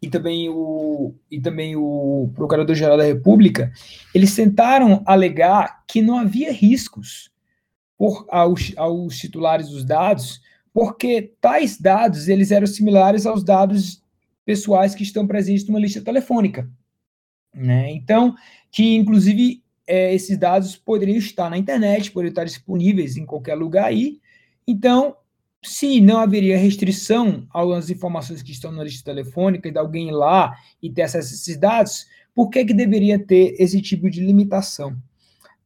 [0.00, 3.72] e também o, e também o Procurador-Geral da República,
[4.14, 7.30] eles tentaram alegar que não havia riscos
[7.96, 10.40] por, aos, aos titulares dos dados,
[10.78, 14.00] porque tais dados eles eram similares aos dados
[14.44, 16.70] pessoais que estão presentes numa lista telefônica.
[17.52, 17.90] Né?
[17.90, 18.36] Então,
[18.70, 23.86] que inclusive é, esses dados poderiam estar na internet, poderiam estar disponíveis em qualquer lugar
[23.86, 24.20] aí.
[24.68, 25.16] Então,
[25.64, 30.12] se não haveria restrição às informações que estão na lista telefônica e de alguém ir
[30.12, 34.24] lá e ter acesso a esses dados, por que, que deveria ter esse tipo de
[34.24, 34.96] limitação?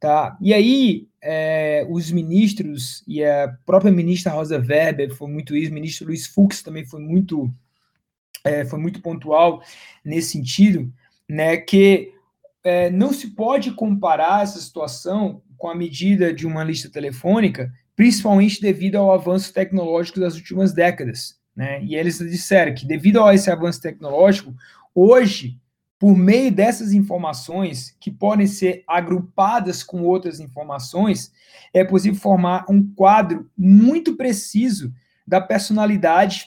[0.02, 0.36] Tá?
[0.40, 5.74] E aí, é, os ministros e a própria ministra Rosa Weber foi muito isso, o
[5.74, 7.48] ministro Luiz Fux também foi muito,
[8.42, 9.62] é, foi muito pontual
[10.04, 10.92] nesse sentido,
[11.28, 12.12] né, que
[12.64, 18.60] é, não se pode comparar essa situação com a medida de uma lista telefônica, principalmente
[18.60, 21.38] devido ao avanço tecnológico das últimas décadas.
[21.54, 21.80] Né?
[21.84, 24.52] E eles disseram que, devido a esse avanço tecnológico,
[24.92, 25.60] hoje
[26.02, 31.32] por meio dessas informações, que podem ser agrupadas com outras informações,
[31.72, 34.92] é possível formar um quadro muito preciso
[35.24, 36.46] da personalidade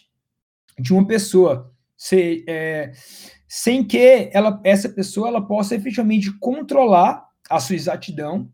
[0.78, 2.92] de uma pessoa, se, é,
[3.48, 8.52] sem que ela, essa pessoa ela possa efetivamente controlar a sua exatidão,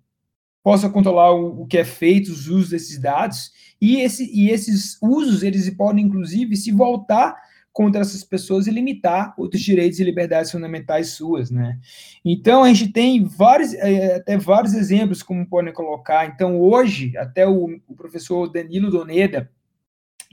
[0.62, 5.00] possa controlar o, o que é feito, os usos desses dados, e, esse, e esses
[5.02, 7.36] usos eles podem inclusive se voltar
[7.74, 11.80] contra essas pessoas e limitar outros direitos e liberdades fundamentais suas, né?
[12.24, 16.26] Então a gente tem vários, é, até vários exemplos como podem colocar.
[16.26, 19.50] Então hoje até o, o professor Danilo Doneda,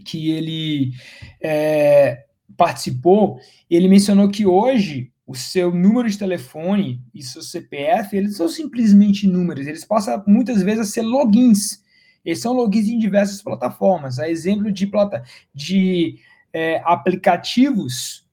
[0.05, 0.93] que ele
[1.41, 2.25] é,
[2.57, 3.39] participou,
[3.71, 9.27] ele mencionou que hoje o seu número de telefone e seu CPF, eles são simplesmente
[9.27, 11.87] números, eles passam muitas vezes a ser logins.
[12.25, 14.19] Eles são logins em diversas plataformas.
[14.19, 15.23] A exemplo de, plata,
[15.55, 16.19] de
[16.59, 18.27] é, aplicativos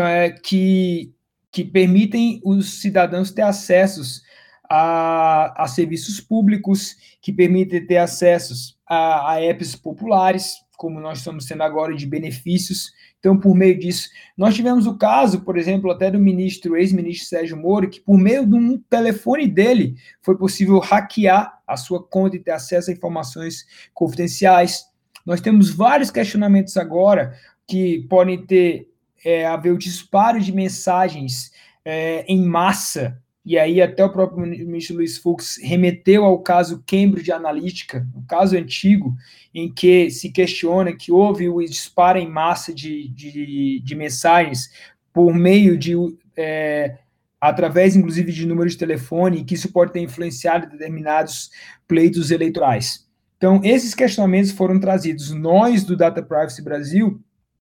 [0.00, 1.12] é, que,
[1.52, 4.22] que permitem os cidadãos ter acessos
[4.68, 11.44] a, a serviços públicos, que permitem ter acessos a, a apps populares, como nós estamos
[11.44, 12.90] tendo agora de benefícios.
[13.20, 17.56] Então, por meio disso, nós tivemos o caso, por exemplo, até do ministro, ex-ministro Sérgio
[17.56, 22.40] Moro, que por meio de um telefone dele foi possível hackear a sua conta e
[22.40, 23.64] ter acesso a informações
[23.94, 24.84] confidenciais.
[25.24, 27.34] Nós temos vários questionamentos agora
[27.68, 28.88] que podem ter
[29.24, 31.52] é, haver o disparo de mensagens
[31.84, 37.30] é, em massa, e aí até o próprio ministro Luiz Fux remeteu ao caso Cambridge
[37.30, 39.14] Analytica, um caso antigo,
[39.54, 44.70] em que se questiona que houve o disparo em massa de, de, de mensagens
[45.12, 45.94] por meio de,
[46.36, 46.98] é,
[47.40, 51.50] através inclusive de números de telefone, e que isso pode ter influenciado determinados
[51.86, 53.06] pleitos eleitorais.
[53.36, 55.30] Então, esses questionamentos foram trazidos.
[55.30, 57.22] Nós, do Data Privacy Brasil,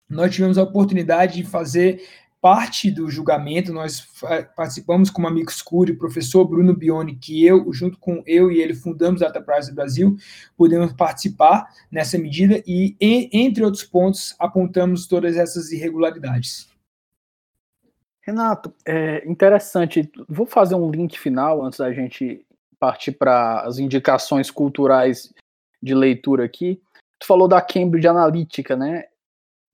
[0.10, 2.08] nós tivemos a oportunidade de fazer
[2.42, 4.08] parte do julgamento, nós
[4.56, 8.76] participamos como amigo escuro, o professor Bruno Bione, que eu, junto com eu e ele,
[8.76, 10.16] fundamos a Privacy Brasil,
[10.56, 16.70] pudemos participar nessa medida e, entre outros pontos, apontamos todas essas irregularidades.
[18.22, 20.08] Renato, é interessante.
[20.30, 22.46] Vou fazer um link final antes da gente
[22.80, 25.34] partir para as indicações culturais
[25.82, 26.80] de leitura aqui.
[27.20, 29.06] Tu falou da Cambridge Analytica, né?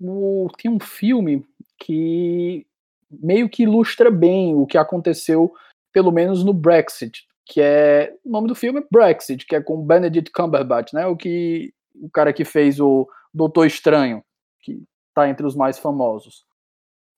[0.01, 1.45] O, tem um filme
[1.77, 2.65] que
[3.09, 5.53] meio que ilustra bem o que aconteceu,
[5.91, 9.85] pelo menos no Brexit, que é o nome do filme é Brexit, que é com
[9.85, 11.05] Benedict Cumberbatch, né?
[11.05, 14.23] O que o cara que fez o Doutor Estranho,
[14.61, 16.45] que está entre os mais famosos.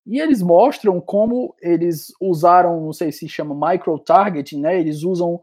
[0.06, 4.80] E eles mostram como eles usaram, não sei se chama micro-targeting, né?
[4.80, 5.40] Eles usam.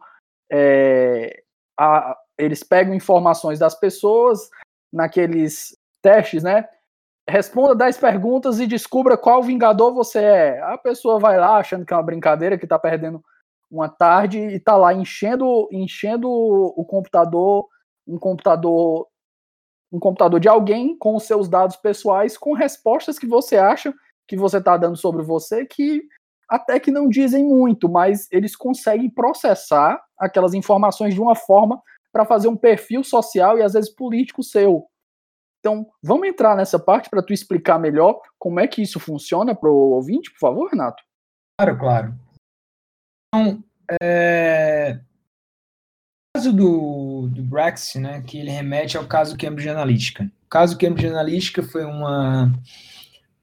[0.52, 1.42] É,
[1.78, 4.50] a, eles pegam informações das pessoas
[4.92, 6.68] naqueles testes, né?
[7.30, 10.62] Responda 10 perguntas e descubra qual Vingador você é.
[10.62, 13.22] A pessoa vai lá achando que é uma brincadeira, que tá perdendo
[13.70, 17.68] uma tarde e tá lá enchendo, enchendo o computador,
[18.06, 19.06] um computador,
[19.92, 23.94] um computador de alguém com os seus dados pessoais, com respostas que você acha
[24.26, 26.02] que você tá dando sobre você que
[26.48, 31.80] até que não dizem muito, mas eles conseguem processar aquelas informações de uma forma
[32.12, 34.89] para fazer um perfil social e às vezes político seu.
[35.60, 39.70] Então, vamos entrar nessa parte para tu explicar melhor como é que isso funciona para
[39.70, 41.02] o ouvinte, por favor, Renato?
[41.58, 42.14] Claro, claro.
[43.28, 43.62] Então,
[44.02, 44.98] é...
[46.34, 50.24] o caso do, do Brexit, né, que ele remete ao caso Cambridge Analytica.
[50.46, 52.50] O caso Cambridge Analytica foi uma,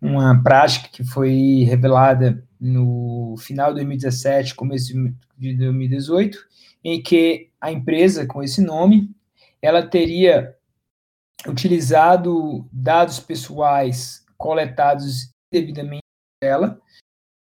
[0.01, 4.91] uma prática que foi revelada no final de 2017, começo
[5.37, 6.39] de 2018,
[6.83, 9.11] em que a empresa com esse nome,
[9.61, 10.56] ela teria
[11.45, 16.01] utilizado dados pessoais coletados devidamente
[16.41, 16.79] dela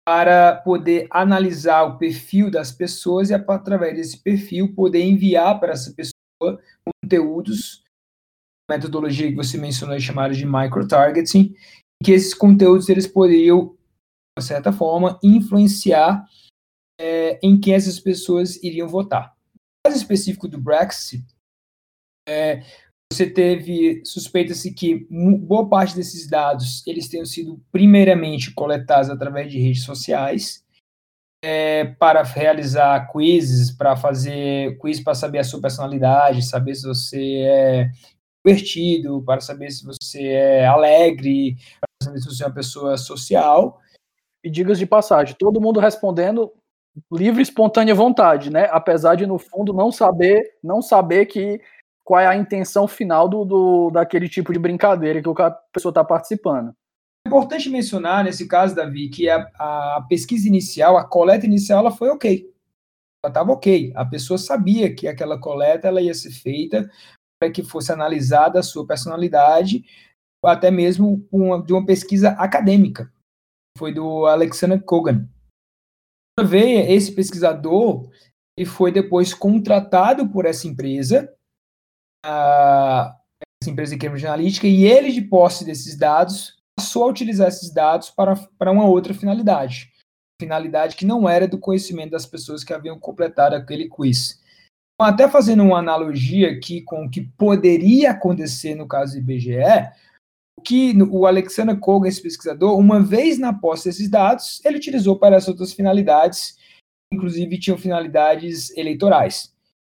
[0.06, 5.92] para poder analisar o perfil das pessoas e através desse perfil poder enviar para essa
[5.92, 6.60] pessoa
[7.02, 7.84] conteúdos,
[8.68, 11.54] metodologia que você mencionou chamada de micro-targeting,
[12.02, 13.76] que esses conteúdos eles poderiam
[14.38, 16.26] de certa forma, influenciar
[16.98, 19.36] é, em quem essas pessoas iriam votar.
[19.54, 21.24] No caso específico do Brexit,
[22.26, 22.62] é,
[23.12, 29.60] você teve suspeita-se que boa parte desses dados eles tenham sido primeiramente coletados através de
[29.60, 30.64] redes sociais
[31.44, 37.38] é, para realizar quizzes, para fazer quiz para saber a sua personalidade, saber se você
[37.40, 37.90] é
[38.44, 43.80] divertido, para saber se você é alegre, para saber se você é uma pessoa social.
[44.44, 46.52] E digas de passagem, todo mundo respondendo
[47.10, 48.68] livre espontânea vontade, né?
[48.70, 51.60] Apesar de no fundo não saber, não saber que
[52.04, 56.04] qual é a intenção final do, do daquele tipo de brincadeira que a pessoa está
[56.04, 56.74] participando.
[57.24, 61.90] É importante mencionar nesse caso, Davi, que a, a pesquisa inicial, a coleta inicial, ela
[61.90, 62.50] foi ok.
[63.24, 63.92] Ela estava ok.
[63.94, 66.90] A pessoa sabia que aquela coleta ela ia ser feita
[67.40, 69.84] para que fosse analisada a sua personalidade,
[70.44, 73.12] até mesmo uma, de uma pesquisa acadêmica
[73.76, 75.28] foi do Alexander Kogan.
[76.40, 78.10] Veio esse pesquisador
[78.58, 81.32] e foi depois contratado por essa empresa,
[82.24, 83.16] a,
[83.62, 87.72] essa empresa de Cambridge Analytica, e ele, de posse desses dados, passou a utilizar esses
[87.72, 89.92] dados para, para uma outra finalidade.
[90.40, 94.40] Finalidade que não era do conhecimento das pessoas que haviam completado aquele quiz.
[94.94, 99.90] Então, até fazendo uma analogia aqui com o que poderia acontecer no caso do IBGE,
[100.64, 105.36] que o Alexander Kogan, esse pesquisador, uma vez na posse desses dados, ele utilizou para
[105.36, 106.56] as outras finalidades,
[107.12, 109.52] inclusive tinham finalidades eleitorais.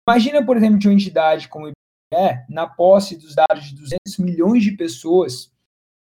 [0.08, 1.72] Imagina, por exemplo, de uma entidade como o
[2.12, 5.52] IBGE, na posse dos dados de 200 milhões de pessoas,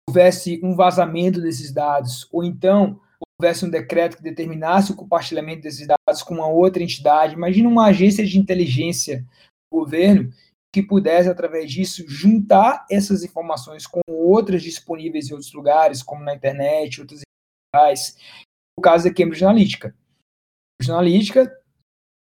[0.08, 3.00] houvesse um vazamento desses dados, ou então
[3.40, 7.34] houvesse um decreto que determinasse o compartilhamento desses dados com uma outra entidade.
[7.34, 10.32] Imagina uma agência de inteligência do governo
[10.74, 16.34] que pudesse, através disso, juntar essas informações com outras disponíveis em outros lugares, como na
[16.34, 17.22] internet, outras
[17.74, 18.16] locais.
[18.78, 19.94] O caso da Cambridge Analytica.
[20.80, 21.62] Cambridge Analytica,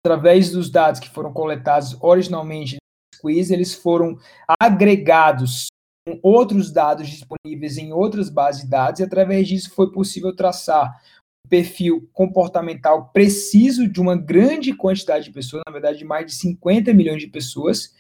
[0.04, 2.81] através dos dados que foram coletados originalmente
[3.22, 4.18] quiz, eles foram
[4.60, 5.68] agregados
[6.08, 11.00] com outros dados disponíveis em outras bases de dados, e através disso foi possível traçar
[11.46, 16.34] um perfil comportamental preciso de uma grande quantidade de pessoas, na verdade, de mais de
[16.34, 17.94] 50 milhões de pessoas,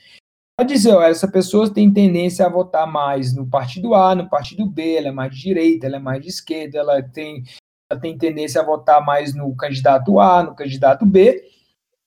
[0.61, 4.63] Pode dizer, ó, essa pessoa tem tendência a votar mais no partido A, no partido
[4.67, 7.43] B, ela é mais de direita, ela é mais de esquerda, ela tem,
[7.89, 11.50] ela tem tendência a votar mais no candidato A, no candidato B.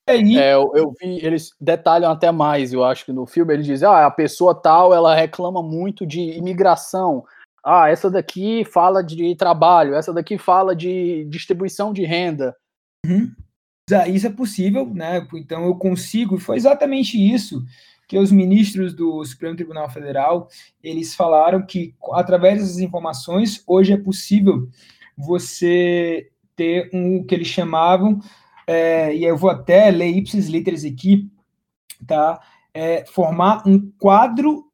[0.09, 0.39] Aí...
[0.39, 3.89] É, eu, eu, vi, eles detalham até mais, eu acho que no filme eles dizem,
[3.89, 7.25] ah, a pessoa tal, ela reclama muito de imigração,
[7.65, 12.55] ah, essa daqui fala de trabalho, essa daqui fala de distribuição de renda.
[13.07, 13.33] Uhum.
[14.09, 15.27] Isso é possível, né?
[15.35, 17.63] Então eu consigo, foi exatamente isso
[18.07, 20.49] que os ministros do Supremo Tribunal Federal,
[20.83, 24.69] eles falaram que através dessas informações, hoje é possível
[25.17, 28.21] você ter um que eles chamavam,
[28.67, 31.31] é, e eu vou até ler ipsis literis aqui,
[32.07, 32.41] tá?
[32.73, 34.65] É, formar um quadro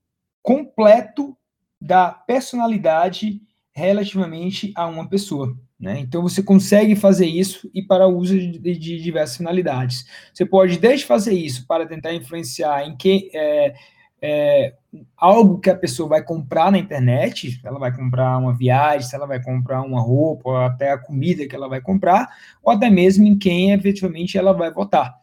[0.42, 1.36] completo
[1.80, 3.40] da personalidade
[3.72, 5.56] relativamente a uma pessoa.
[5.78, 5.98] Né?
[5.98, 10.04] Então você consegue fazer isso e para uso de, de, diversas finalidades.
[10.32, 13.74] Você pode desde fazer isso para tentar influenciar em que é,
[14.20, 14.74] é,
[15.16, 19.26] algo que a pessoa vai comprar na internet, ela vai comprar uma viagem, se ela
[19.26, 22.28] vai comprar uma roupa, ou até a comida que ela vai comprar,
[22.62, 25.18] ou até mesmo em quem efetivamente ela vai votar.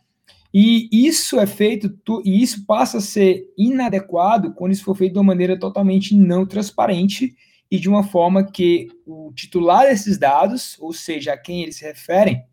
[0.53, 1.93] E isso é feito,
[2.23, 6.45] e isso passa a ser inadequado quando isso for feito de uma maneira totalmente não
[6.45, 7.35] transparente
[7.69, 11.85] e de uma forma que o titular desses dados, ou seja, a quem eles se
[11.85, 12.43] referem,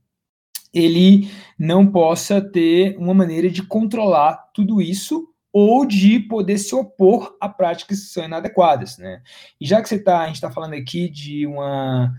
[0.72, 7.36] ele não possa ter uma maneira de controlar tudo isso ou de poder se opor
[7.40, 9.22] a práticas que são inadequadas, né?
[9.60, 12.12] E já que você tá, a gente está falando aqui de uma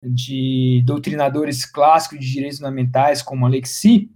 [0.00, 4.08] de doutrinadores clássicos de direitos fundamentais, como Alexi,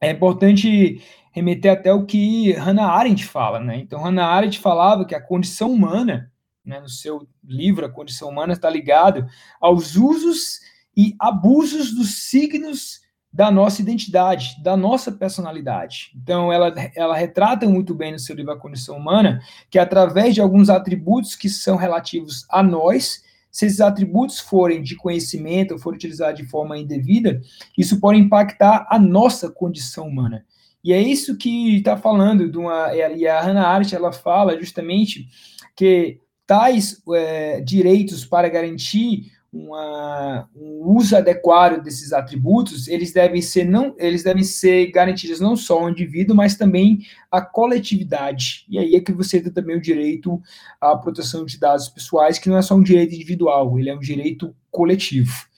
[0.00, 1.00] é importante
[1.30, 3.78] remeter até o que Hannah Arendt fala, né?
[3.78, 6.32] Então, Hannah Arendt falava que a condição humana,
[6.64, 9.24] né, no seu livro A Condição Humana, está ligado
[9.60, 10.58] aos usos
[10.96, 12.99] e abusos dos signos
[13.32, 16.10] da nossa identidade, da nossa personalidade.
[16.20, 20.40] Então, ela, ela retrata muito bem no seu livro A Condição Humana que, através de
[20.40, 25.96] alguns atributos que são relativos a nós, se esses atributos forem de conhecimento ou forem
[25.96, 27.40] utilizados de forma indevida,
[27.76, 30.44] isso pode impactar a nossa condição humana.
[30.82, 35.28] E é isso que está falando, de uma, e a Hannah Arendt, ela fala justamente
[35.76, 43.64] que tais é, direitos para garantir uma, um uso adequado desses atributos, eles devem ser
[43.64, 48.64] não, eles devem ser garantidos não só ao indivíduo, mas também à coletividade.
[48.68, 50.40] E aí é que você tem também o direito
[50.80, 54.00] à proteção de dados pessoais, que não é só um direito individual, ele é um
[54.00, 55.48] direito coletivo.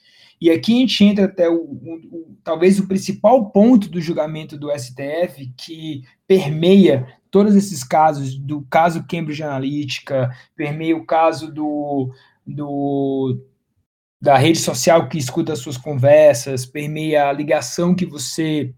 [0.41, 4.57] E aqui a gente entra até o, o, o talvez o principal ponto do julgamento
[4.57, 12.11] do STF que permeia todos esses casos, do caso Cambridge Analytica, permeia o caso do,
[12.45, 13.39] do
[14.23, 18.73] da rede social que escuta as suas conversas, permeia a ligação que você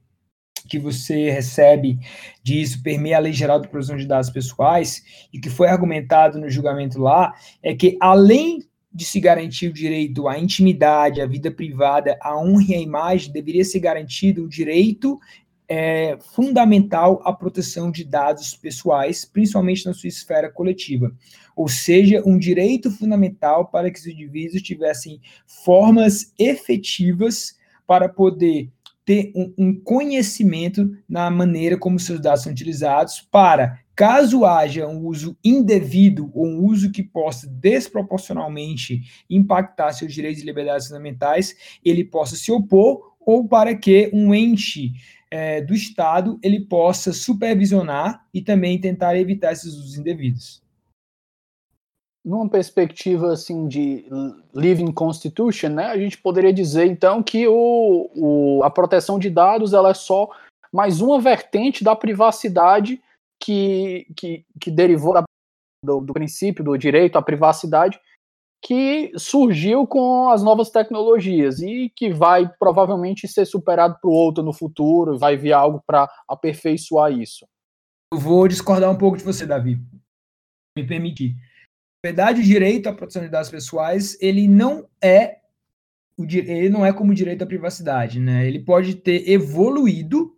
[0.67, 1.99] que você recebe
[2.41, 6.49] disso, permeia a Lei Geral de Proteção de Dados Pessoais, e que foi argumentado no
[6.49, 7.31] julgamento lá,
[7.61, 12.65] é que além de se garantir o direito à intimidade, à vida privada, à honra
[12.69, 15.19] e à imagem, deveria ser garantido o direito
[15.68, 21.13] é fundamental a proteção de dados pessoais, principalmente na sua esfera coletiva.
[21.55, 27.57] Ou seja, um direito fundamental para que os indivíduos tivessem formas efetivas
[27.88, 28.70] para poder
[29.05, 35.05] ter um, um, conhecimento na maneira como seus dados são utilizados para, caso haja um
[35.05, 42.03] uso indevido ou um uso que possa desproporcionalmente impactar seus direitos e liberdades fundamentais, ele
[42.03, 44.93] possa se opor ou para que um ente
[45.36, 50.63] é, do Estado ele possa supervisionar e também tentar evitar esses usos indevidos.
[52.23, 54.05] Numa perspectiva assim de
[54.53, 59.73] living constitution, né, a gente poderia dizer então que o, o, a proteção de dados
[59.73, 60.29] ela é só
[60.71, 63.01] mais uma vertente da privacidade
[63.38, 65.23] que, que, que derivou da,
[65.83, 67.99] do, do princípio do direito à privacidade
[68.66, 74.51] que surgiu com as novas tecnologias e que vai provavelmente ser superado o outro no
[74.51, 77.45] futuro, vai vir algo para aperfeiçoar isso.
[78.11, 79.80] Eu vou discordar um pouco de você, Davi.
[80.76, 81.36] Me permitir.
[82.03, 85.38] Na verdade, o direito à proteção de dados pessoais, ele não é
[86.18, 88.47] ele não é como o direito à privacidade, né?
[88.47, 90.36] Ele pode ter evoluído,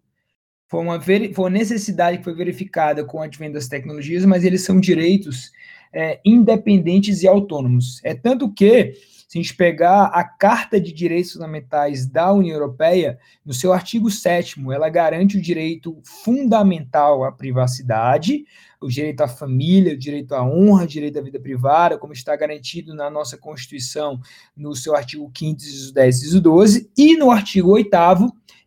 [0.70, 4.66] foi uma, foi uma necessidade que foi verificada com o advento das tecnologias, mas eles
[4.66, 5.50] são direitos
[5.94, 8.00] é, independentes e autônomos.
[8.04, 8.94] É tanto que,
[9.28, 14.10] se a gente pegar a Carta de Direitos Fundamentais da União Europeia, no seu artigo
[14.10, 18.46] 7, ela garante o direito fundamental à privacidade,
[18.80, 22.36] o direito à família, o direito à honra, o direito à vida privada, como está
[22.36, 24.20] garantido na nossa Constituição,
[24.56, 27.94] no seu artigo 5 inciso 10 e 12, e no artigo 8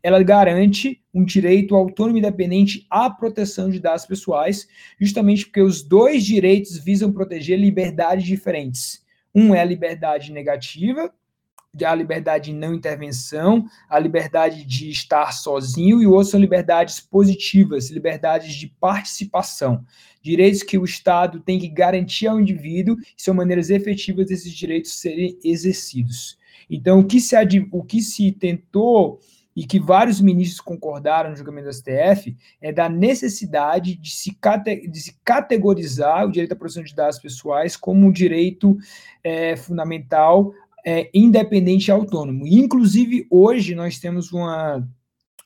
[0.03, 4.66] ela garante um direito autônomo e independente à proteção de dados pessoais,
[5.01, 9.05] justamente porque os dois direitos visam proteger liberdades diferentes.
[9.34, 11.12] Um é a liberdade negativa,
[11.84, 16.98] a liberdade de não intervenção, a liberdade de estar sozinho, e o outro são liberdades
[17.01, 19.84] positivas, liberdades de participação.
[20.20, 24.98] Direitos que o Estado tem que garantir ao indivíduo e são maneiras efetivas desses direitos
[25.01, 26.38] serem exercidos.
[26.68, 27.36] Então, o que se,
[27.70, 29.20] o que se tentou
[29.61, 34.89] e que vários ministros concordaram no julgamento do STF, é da necessidade de se, cate
[34.89, 38.75] de se categorizar o direito à proteção de dados pessoais como um direito
[39.23, 42.47] é, fundamental, é, independente e autônomo.
[42.47, 44.89] Inclusive, hoje nós temos uma,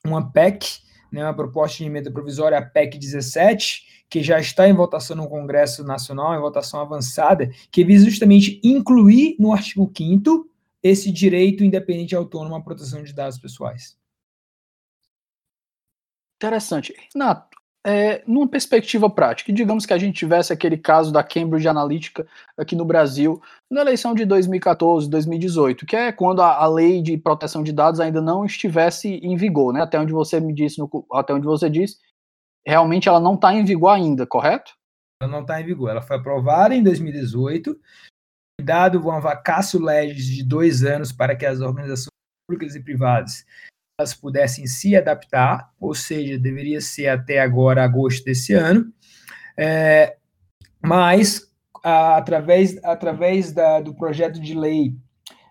[0.06, 0.64] uma PEC,
[1.10, 5.28] né, uma proposta de emenda provisória, a PEC 17, que já está em votação no
[5.28, 10.48] Congresso Nacional, em votação avançada, que visa justamente incluir no artigo 5
[10.80, 14.03] esse direito independente e autônomo à proteção de dados pessoais.
[16.44, 16.94] Interessante.
[17.14, 22.26] Renato, é, numa perspectiva prática, digamos que a gente tivesse aquele caso da Cambridge Analytica
[22.56, 27.16] aqui no Brasil, na eleição de 2014, 2018, que é quando a, a lei de
[27.18, 29.82] proteção de dados ainda não estivesse em vigor, né?
[29.82, 31.98] Até onde você me disse, no, até onde você disse,
[32.66, 34.72] realmente ela não está em vigor ainda, correto?
[35.22, 35.90] Ela não está em vigor.
[35.90, 37.78] Ela foi aprovada em 2018,
[38.62, 42.08] dado um vacácio legis de dois anos para que as organizações
[42.46, 43.44] públicas e privadas
[43.98, 48.92] elas pudessem se adaptar, ou seja, deveria ser até agora agosto desse ano,
[49.56, 50.16] é,
[50.82, 51.48] mas
[51.82, 54.96] a, através, através da, do projeto de lei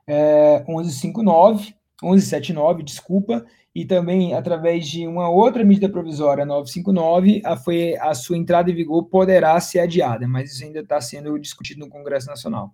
[0.05, 7.95] é, 1159, 1179, desculpa, e também através de uma outra medida provisória 959, a, foi,
[7.97, 11.89] a sua entrada em vigor poderá ser adiada, mas isso ainda está sendo discutido no
[11.89, 12.73] Congresso Nacional.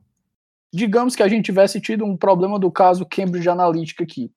[0.73, 4.31] Digamos que a gente tivesse tido um problema do caso Cambridge Analytica aqui.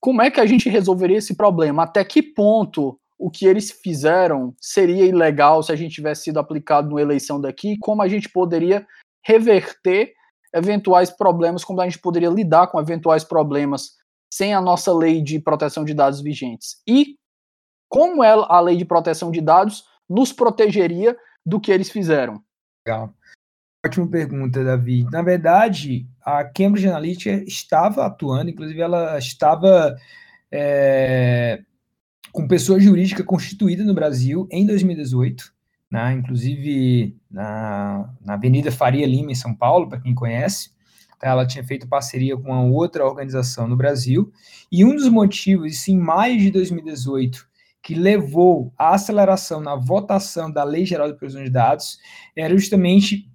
[0.00, 1.82] Como é que a gente resolveria esse problema?
[1.82, 6.88] Até que ponto o que eles fizeram seria ilegal se a gente tivesse sido aplicado
[6.88, 7.76] numa eleição daqui?
[7.78, 8.86] Como a gente poderia
[9.22, 10.14] reverter
[10.54, 11.62] eventuais problemas?
[11.62, 13.90] Como a gente poderia lidar com eventuais problemas
[14.32, 16.80] sem a nossa lei de proteção de dados vigentes?
[16.88, 17.16] E
[17.90, 22.42] como ela, a lei de proteção de dados nos protegeria do que eles fizeram?
[22.86, 23.12] Legal.
[23.84, 25.06] Ótima pergunta, Davi.
[25.10, 29.96] Na verdade, a Cambridge Analytica estava atuando, inclusive ela estava
[30.52, 31.62] é,
[32.30, 35.50] com pessoa jurídica constituída no Brasil em 2018,
[35.90, 40.72] né, inclusive na, na Avenida Faria Lima, em São Paulo, para quem conhece.
[41.22, 44.30] Ela tinha feito parceria com uma outra organização no Brasil,
[44.70, 47.48] e um dos motivos, isso em maio de 2018,
[47.82, 51.98] que levou à aceleração na votação da Lei Geral de Proteção de Dados,
[52.36, 53.29] era justamente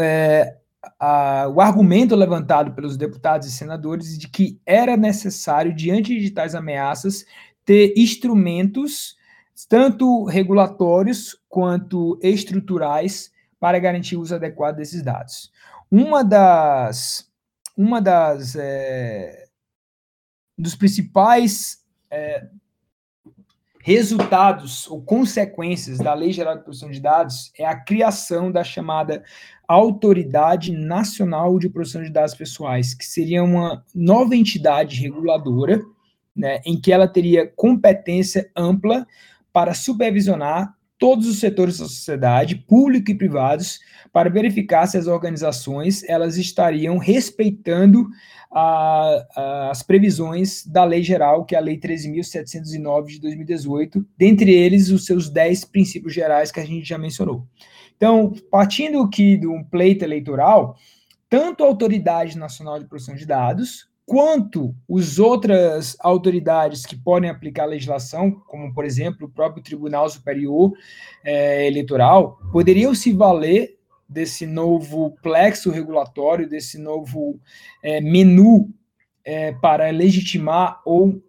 [0.00, 0.58] é,
[0.98, 6.54] a, o argumento levantado pelos deputados e senadores de que era necessário, diante de tais
[6.54, 7.24] ameaças,
[7.64, 9.16] ter instrumentos,
[9.68, 15.50] tanto regulatórios quanto estruturais, para garantir o uso adequado desses dados.
[15.90, 17.30] Uma das,
[17.76, 19.46] uma das é,
[20.58, 22.46] dos principais é,
[23.86, 29.22] resultados ou consequências da Lei Geral de Proteção de Dados é a criação da chamada
[29.68, 35.82] Autoridade Nacional de Proteção de Dados Pessoais, que seria uma nova entidade reguladora,
[36.34, 39.06] né, em que ela teria competência ampla
[39.52, 43.80] para supervisionar todos os setores da sociedade, público e privados,
[44.10, 48.08] para verificar se as organizações elas estariam respeitando
[48.54, 54.52] a, a, as previsões da lei geral, que é a Lei 13.709 de 2018, dentre
[54.52, 57.44] eles os seus 10 princípios gerais que a gente já mencionou.
[57.96, 60.76] Então, partindo aqui de um pleito eleitoral,
[61.28, 67.64] tanto a Autoridade Nacional de Proteção de Dados, quanto as outras autoridades que podem aplicar
[67.64, 70.72] a legislação, como, por exemplo, o próprio Tribunal Superior
[71.24, 73.73] é, Eleitoral, poderiam se valer
[74.08, 77.40] desse novo plexo regulatório, desse novo
[77.82, 78.72] é, menu
[79.24, 81.22] é, para legitimar ou,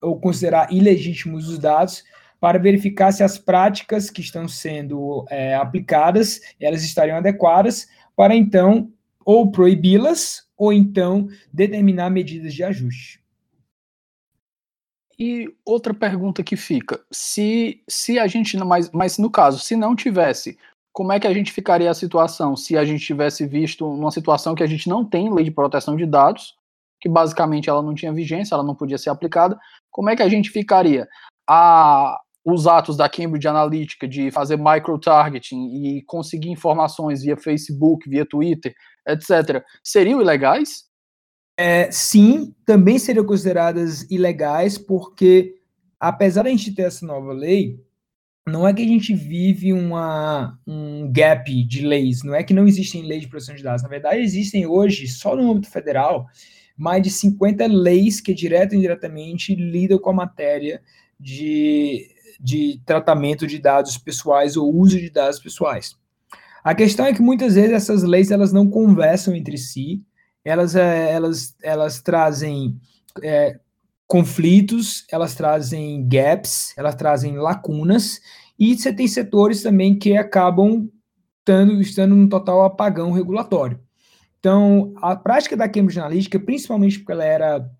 [0.00, 2.02] ou considerar ilegítimos os dados,
[2.40, 8.92] para verificar se as práticas que estão sendo é, aplicadas, elas estariam adequadas, para então
[9.24, 13.20] ou proibi-las ou então determinar medidas de ajuste.
[15.18, 19.96] E outra pergunta que fica, se, se a gente, mas, mas no caso, se não
[19.96, 20.58] tivesse,
[20.96, 24.54] como é que a gente ficaria a situação se a gente tivesse visto uma situação
[24.54, 26.54] que a gente não tem lei de proteção de dados,
[26.98, 29.58] que basicamente ela não tinha vigência, ela não podia ser aplicada,
[29.90, 31.06] como é que a gente ficaria?
[31.46, 38.24] A, os atos da Cambridge Analytica de fazer micro-targeting e conseguir informações via Facebook, via
[38.24, 38.74] Twitter,
[39.06, 40.84] etc., seriam ilegais?
[41.58, 45.56] É, sim, também seriam consideradas ilegais, porque
[46.00, 47.84] apesar da gente ter essa nova lei,
[48.48, 52.66] não é que a gente vive uma, um gap de leis, não é que não
[52.66, 53.82] existem leis de proteção de dados.
[53.82, 56.26] Na verdade, existem hoje, só no âmbito federal,
[56.76, 60.80] mais de 50 leis que, direto e indiretamente, lidam com a matéria
[61.18, 62.08] de,
[62.40, 65.96] de tratamento de dados pessoais ou uso de dados pessoais.
[66.62, 70.02] A questão é que muitas vezes essas leis elas não conversam entre si,
[70.44, 72.80] elas, é, elas, elas trazem
[73.22, 73.58] é,
[74.06, 78.20] conflitos, elas trazem gaps, elas trazem lacunas,
[78.58, 80.88] e você tem setores também que acabam
[81.40, 83.80] estando, estando no total apagão regulatório.
[84.38, 87.70] Então, a prática da Cambridge Analytica, principalmente porque ela era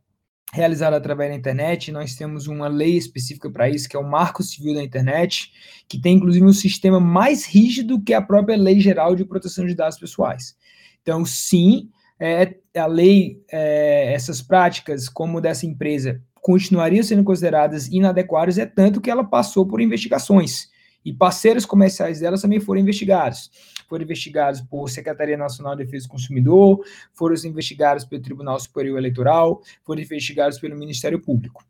[0.52, 1.92] realizada através da internet.
[1.92, 5.52] Nós temos uma lei específica para isso, que é o Marco Civil da Internet,
[5.88, 9.74] que tem inclusive um sistema mais rígido que a própria Lei Geral de Proteção de
[9.74, 10.56] Dados Pessoais.
[11.02, 18.58] Então, sim, é, a lei, é, essas práticas, como dessa empresa, continuariam sendo consideradas inadequadas,
[18.58, 20.68] é tanto que ela passou por investigações.
[21.04, 23.50] E parceiros comerciais delas também foram investigados
[23.88, 26.80] foram investigados por Secretaria Nacional de Defesa do Consumidor,
[27.12, 31.64] foram investigados pelo Tribunal Superior Eleitoral, foram investigados pelo Ministério Público.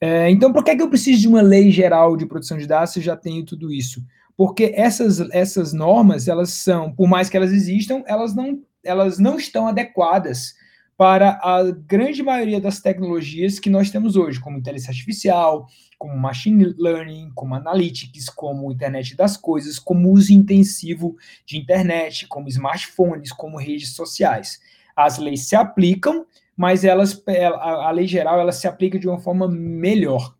[0.00, 2.66] É, então, por que, é que eu preciso de uma lei geral de proteção de
[2.66, 4.04] dados se eu já tenho tudo isso?
[4.36, 9.36] Porque essas, essas normas, elas são, por mais que elas existam, elas não, elas não
[9.36, 10.54] estão adequadas
[10.96, 15.68] para a grande maioria das tecnologias que nós temos hoje, como inteligência artificial,
[15.98, 22.48] como machine learning, como analytics, como internet das coisas, como uso intensivo de internet, como
[22.48, 24.58] smartphones, como redes sociais.
[24.94, 26.24] as leis se aplicam,
[26.56, 27.22] mas elas,
[27.60, 30.34] a, lei geral ela se aplica de uma forma melhor.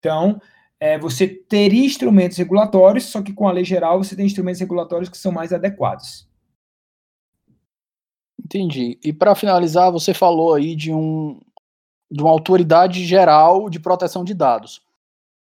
[0.00, 0.40] Então,
[0.80, 5.08] é, você teria instrumentos regulatórios, só que com a lei geral você tem instrumentos regulatórios
[5.08, 6.25] que são mais adequados.
[8.46, 8.96] Entendi.
[9.02, 11.40] E para finalizar, você falou aí de, um,
[12.08, 14.80] de uma autoridade geral de proteção de dados.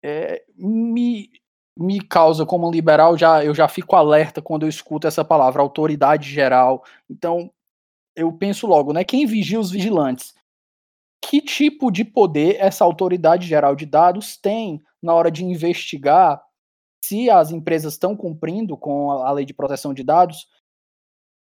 [0.01, 1.29] É, me,
[1.77, 6.29] me causa, como liberal, já, eu já fico alerta quando eu escuto essa palavra, autoridade
[6.29, 6.81] geral.
[7.09, 7.51] Então,
[8.15, 9.03] eu penso logo, né?
[9.03, 10.33] Quem vigia os vigilantes?
[11.21, 16.41] Que tipo de poder essa autoridade geral de dados tem na hora de investigar
[17.03, 20.47] se as empresas estão cumprindo com a lei de proteção de dados,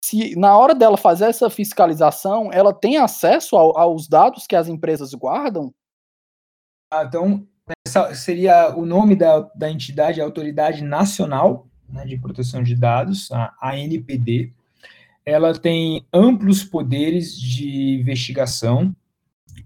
[0.04, 4.68] se na hora dela fazer essa fiscalização, ela tem acesso ao, aos dados que as
[4.68, 5.74] empresas guardam?
[6.92, 7.48] Ah, então,
[8.14, 13.56] seria o nome da, da entidade, a Autoridade Nacional né, de Proteção de Dados, a
[13.62, 14.52] ANPD.
[15.26, 18.94] Ela tem amplos poderes de investigação,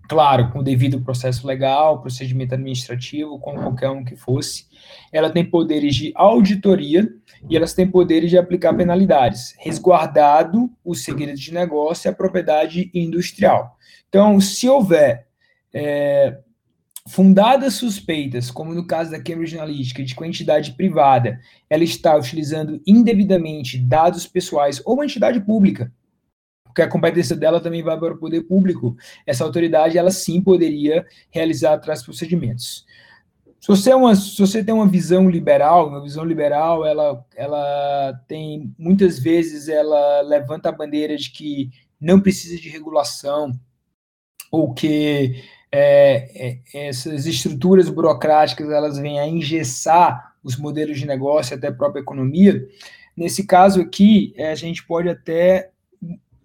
[0.08, 4.66] claro, com o devido processo legal, procedimento administrativo, como qualquer um que fosse.
[5.12, 7.08] Ela tem poderes de auditoria
[7.49, 12.89] e elas têm poderes de aplicar penalidades, resguardado o segredo de negócio e a propriedade
[12.93, 13.78] industrial.
[14.08, 15.28] Então, se houver
[15.74, 16.38] é,
[17.08, 21.39] fundadas suspeitas, como no caso da Cambridge Analytica, de que uma entidade privada
[21.70, 25.91] ela está utilizando indevidamente dados pessoais ou uma entidade pública
[26.78, 28.95] porque a competência dela também vai para o poder público.
[29.25, 32.86] Essa autoridade, ela sim poderia realizar tais procedimentos.
[33.59, 38.13] Se você, é uma, se você tem uma visão liberal, uma visão liberal, ela, ela
[38.28, 43.59] tem, muitas vezes, ela levanta a bandeira de que não precisa de regulação,
[44.51, 51.57] ou que é, é, essas estruturas burocráticas, elas vêm a engessar os modelos de negócio,
[51.57, 52.63] até a própria economia.
[53.17, 55.71] Nesse caso aqui, é, a gente pode até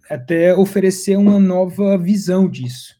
[0.09, 2.95] até oferecer uma nova visão disso.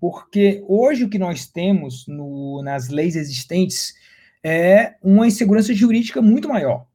[0.00, 3.94] Porque hoje o que nós temos no, nas leis existentes
[4.42, 6.86] é uma insegurança jurídica muito maior.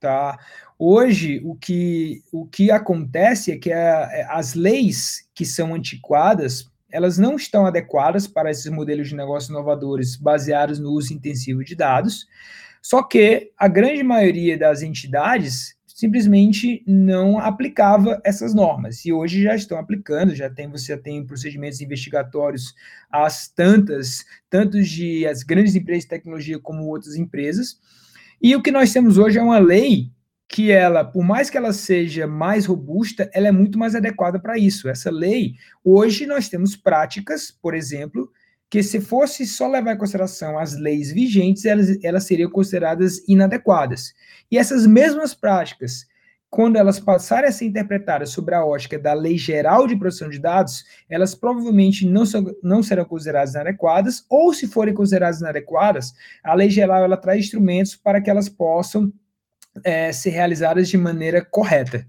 [0.00, 0.38] Tá?
[0.78, 7.16] Hoje, o que, o que acontece é que a, as leis que são antiquadas, elas
[7.16, 12.26] não estão adequadas para esses modelos de negócio inovadores baseados no uso intensivo de dados,
[12.82, 19.04] só que a grande maioria das entidades simplesmente não aplicava essas normas.
[19.04, 22.74] E hoje já estão aplicando, já tem, você já tem procedimentos investigatórios
[23.08, 27.78] as tantas, tantos de as grandes empresas de tecnologia como outras empresas.
[28.42, 30.10] E o que nós temos hoje é uma lei
[30.48, 34.58] que ela, por mais que ela seja mais robusta, ela é muito mais adequada para
[34.58, 34.88] isso.
[34.88, 38.28] Essa lei, hoje nós temos práticas, por exemplo,
[38.74, 44.12] que se fosse só levar em consideração as leis vigentes, elas, elas seriam consideradas inadequadas.
[44.50, 46.08] E essas mesmas práticas,
[46.50, 50.40] quando elas passarem a ser interpretadas sobre a ótica da Lei Geral de Proteção de
[50.40, 56.12] Dados, elas provavelmente não, são, não serão consideradas inadequadas, ou se forem consideradas inadequadas,
[56.42, 59.12] a Lei Geral ela traz instrumentos para que elas possam
[59.84, 62.04] é, ser realizadas de maneira correta.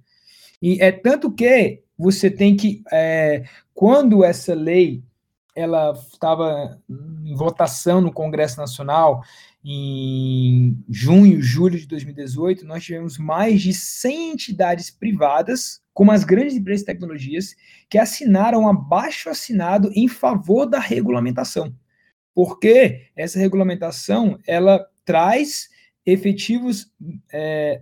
[0.59, 5.03] E é tanto que você tem que, é, quando essa lei
[5.55, 6.77] ela estava
[7.23, 9.23] em votação no Congresso Nacional
[9.67, 16.55] em junho, julho de 2018, nós tivemos mais de 100 entidades privadas, como as grandes
[16.55, 17.55] empresas de tecnologias,
[17.89, 21.73] que assinaram abaixo assinado em favor da regulamentação.
[22.31, 25.69] Porque essa regulamentação, ela traz
[26.05, 26.91] efetivos,
[27.33, 27.81] é,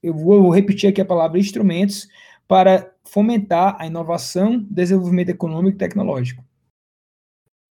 [0.00, 2.06] eu vou repetir aqui a palavra instrumentos,
[2.46, 6.47] para fomentar a inovação, desenvolvimento econômico e tecnológico.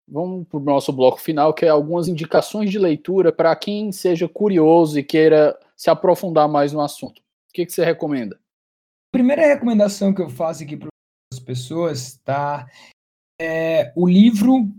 [0.10, 4.28] Vamos para o nosso bloco final, que é algumas indicações de leitura para quem seja
[4.28, 7.20] curioso e queira se aprofundar mais no assunto.
[7.20, 8.36] O que, que você recomenda?
[8.36, 10.88] A primeira recomendação que eu faço aqui para
[11.34, 12.68] as pessoas tá,
[13.40, 14.70] é o livro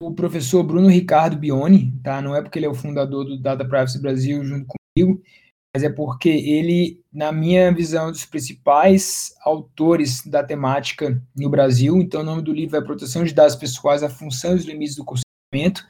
[0.00, 2.20] do professor Bruno Ricardo Bione, tá?
[2.20, 4.66] Não é porque ele é o fundador do Data Privacy Brasil junto
[4.96, 5.22] comigo,
[5.76, 11.50] mas é porque ele, na minha visão, é um dos principais autores da temática no
[11.50, 11.98] Brasil.
[11.98, 14.96] Então, o nome do livro é Proteção de Dados Pessoais, a Função e os Limites
[14.96, 15.86] do Consentimento,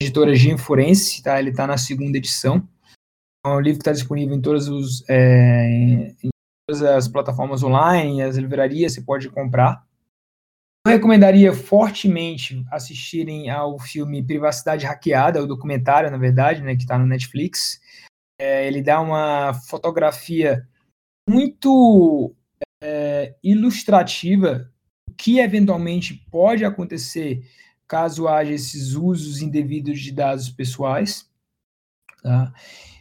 [0.00, 1.40] editora Gem Forense, tá?
[1.40, 2.68] Ele está na segunda edição.
[3.44, 6.28] É um livro que está disponível em todas, os, é, em
[6.64, 9.84] todas as plataformas online, as livrarias, você pode comprar.
[10.86, 16.96] Eu recomendaria fortemente assistirem ao filme Privacidade Hackeada, o documentário, na verdade, né, que está
[16.96, 17.80] no Netflix.
[18.38, 20.68] É, ele dá uma fotografia
[21.28, 22.34] muito
[22.82, 24.70] é, ilustrativa
[25.06, 27.42] do que eventualmente pode acontecer
[27.88, 31.28] caso haja esses usos indevidos de dados pessoais.
[32.22, 32.52] Tá?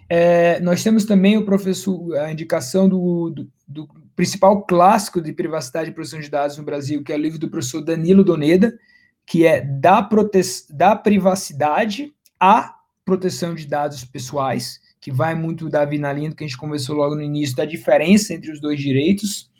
[0.07, 5.89] É, nós temos também o professor, a indicação do, do, do principal clássico de privacidade
[5.89, 8.77] e proteção de dados no Brasil, que é o livro do professor Danilo Doneda,
[9.25, 15.99] que é da, prote da privacidade à proteção de dados pessoais, que vai muito, Davi,
[15.99, 19.51] na que a gente conversou logo no início, da diferença entre os dois direitos.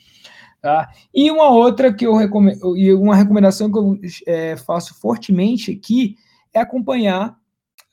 [0.60, 0.90] Tá?
[1.14, 6.16] E uma outra que eu recomendo, e uma recomendação que eu é, faço fortemente aqui
[6.52, 7.38] é acompanhar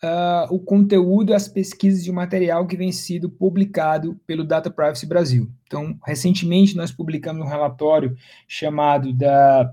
[0.03, 5.05] uh, o conteúdo e as pesquisas de material que vem sido publicado pelo Data Privacy
[5.05, 5.51] Brasil.
[5.67, 8.17] Então, recentemente nós publicamos um relatório
[8.49, 9.71] chamado da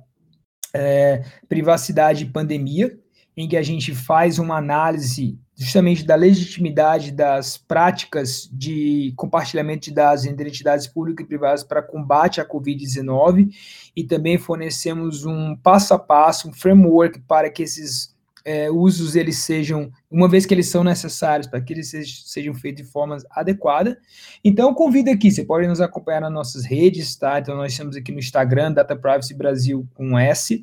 [0.73, 2.99] é, Privacidade e Pandemia,
[3.39, 9.93] em que a gente faz uma análise justamente da legitimidade das práticas de compartilhamento de
[9.93, 13.49] dados entre entidades públicas e privadas para combate à Covid-19
[13.95, 18.13] e também fornecemos um passo a passo, um framework para que esses
[18.43, 21.89] é, usos eles sejam, uma vez que eles são necessários, para que eles
[22.25, 23.97] sejam, feitos de forma adequada.
[24.43, 27.39] Então, convido aqui, você pode nos acompanhar nas nossas redes, tá?
[27.39, 30.61] Então, nós estamos aqui no Instagram, Data Privacy Brasil com S.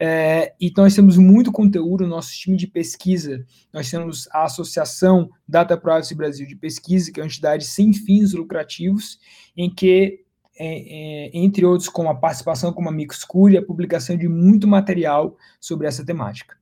[0.00, 5.76] É, então, nós temos muito conteúdo, nosso time de pesquisa, nós temos a Associação Data
[5.76, 9.18] Privacy Brasil de Pesquisa, que é uma entidade sem fins lucrativos,
[9.56, 10.24] em que
[10.60, 14.66] é, é, entre outros, com a participação como a Mixcure e a publicação de muito
[14.66, 16.56] material sobre essa temática.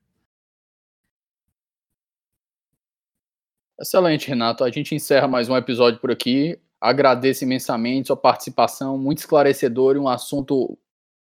[3.78, 4.64] Excelente, Renato.
[4.64, 6.58] A gente encerra mais um episódio por aqui.
[6.80, 10.78] Agradeço imensamente sua participação, muito esclarecedor, um assunto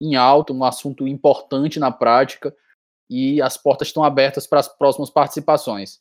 [0.01, 2.55] em alto, um assunto importante na prática,
[3.09, 5.99] e as portas estão abertas para as próximas participações.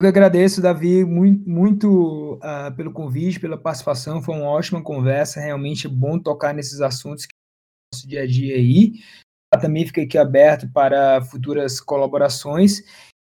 [0.00, 4.20] Eu agradeço, Davi, muito, muito uh, pelo convite, pela participação.
[4.20, 5.40] Foi uma ótima conversa.
[5.40, 9.00] Realmente é bom tocar nesses assuntos que é nosso dia a dia aí.
[9.60, 12.82] Também fica aqui aberto para futuras colaborações.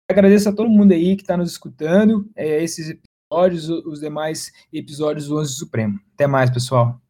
[0.10, 2.30] Agradeço a todo mundo aí que está nos escutando.
[2.36, 2.90] É, esses
[3.32, 6.00] episódios, os demais episódios do 11 Supremo.
[6.14, 7.02] Até mais, pessoal.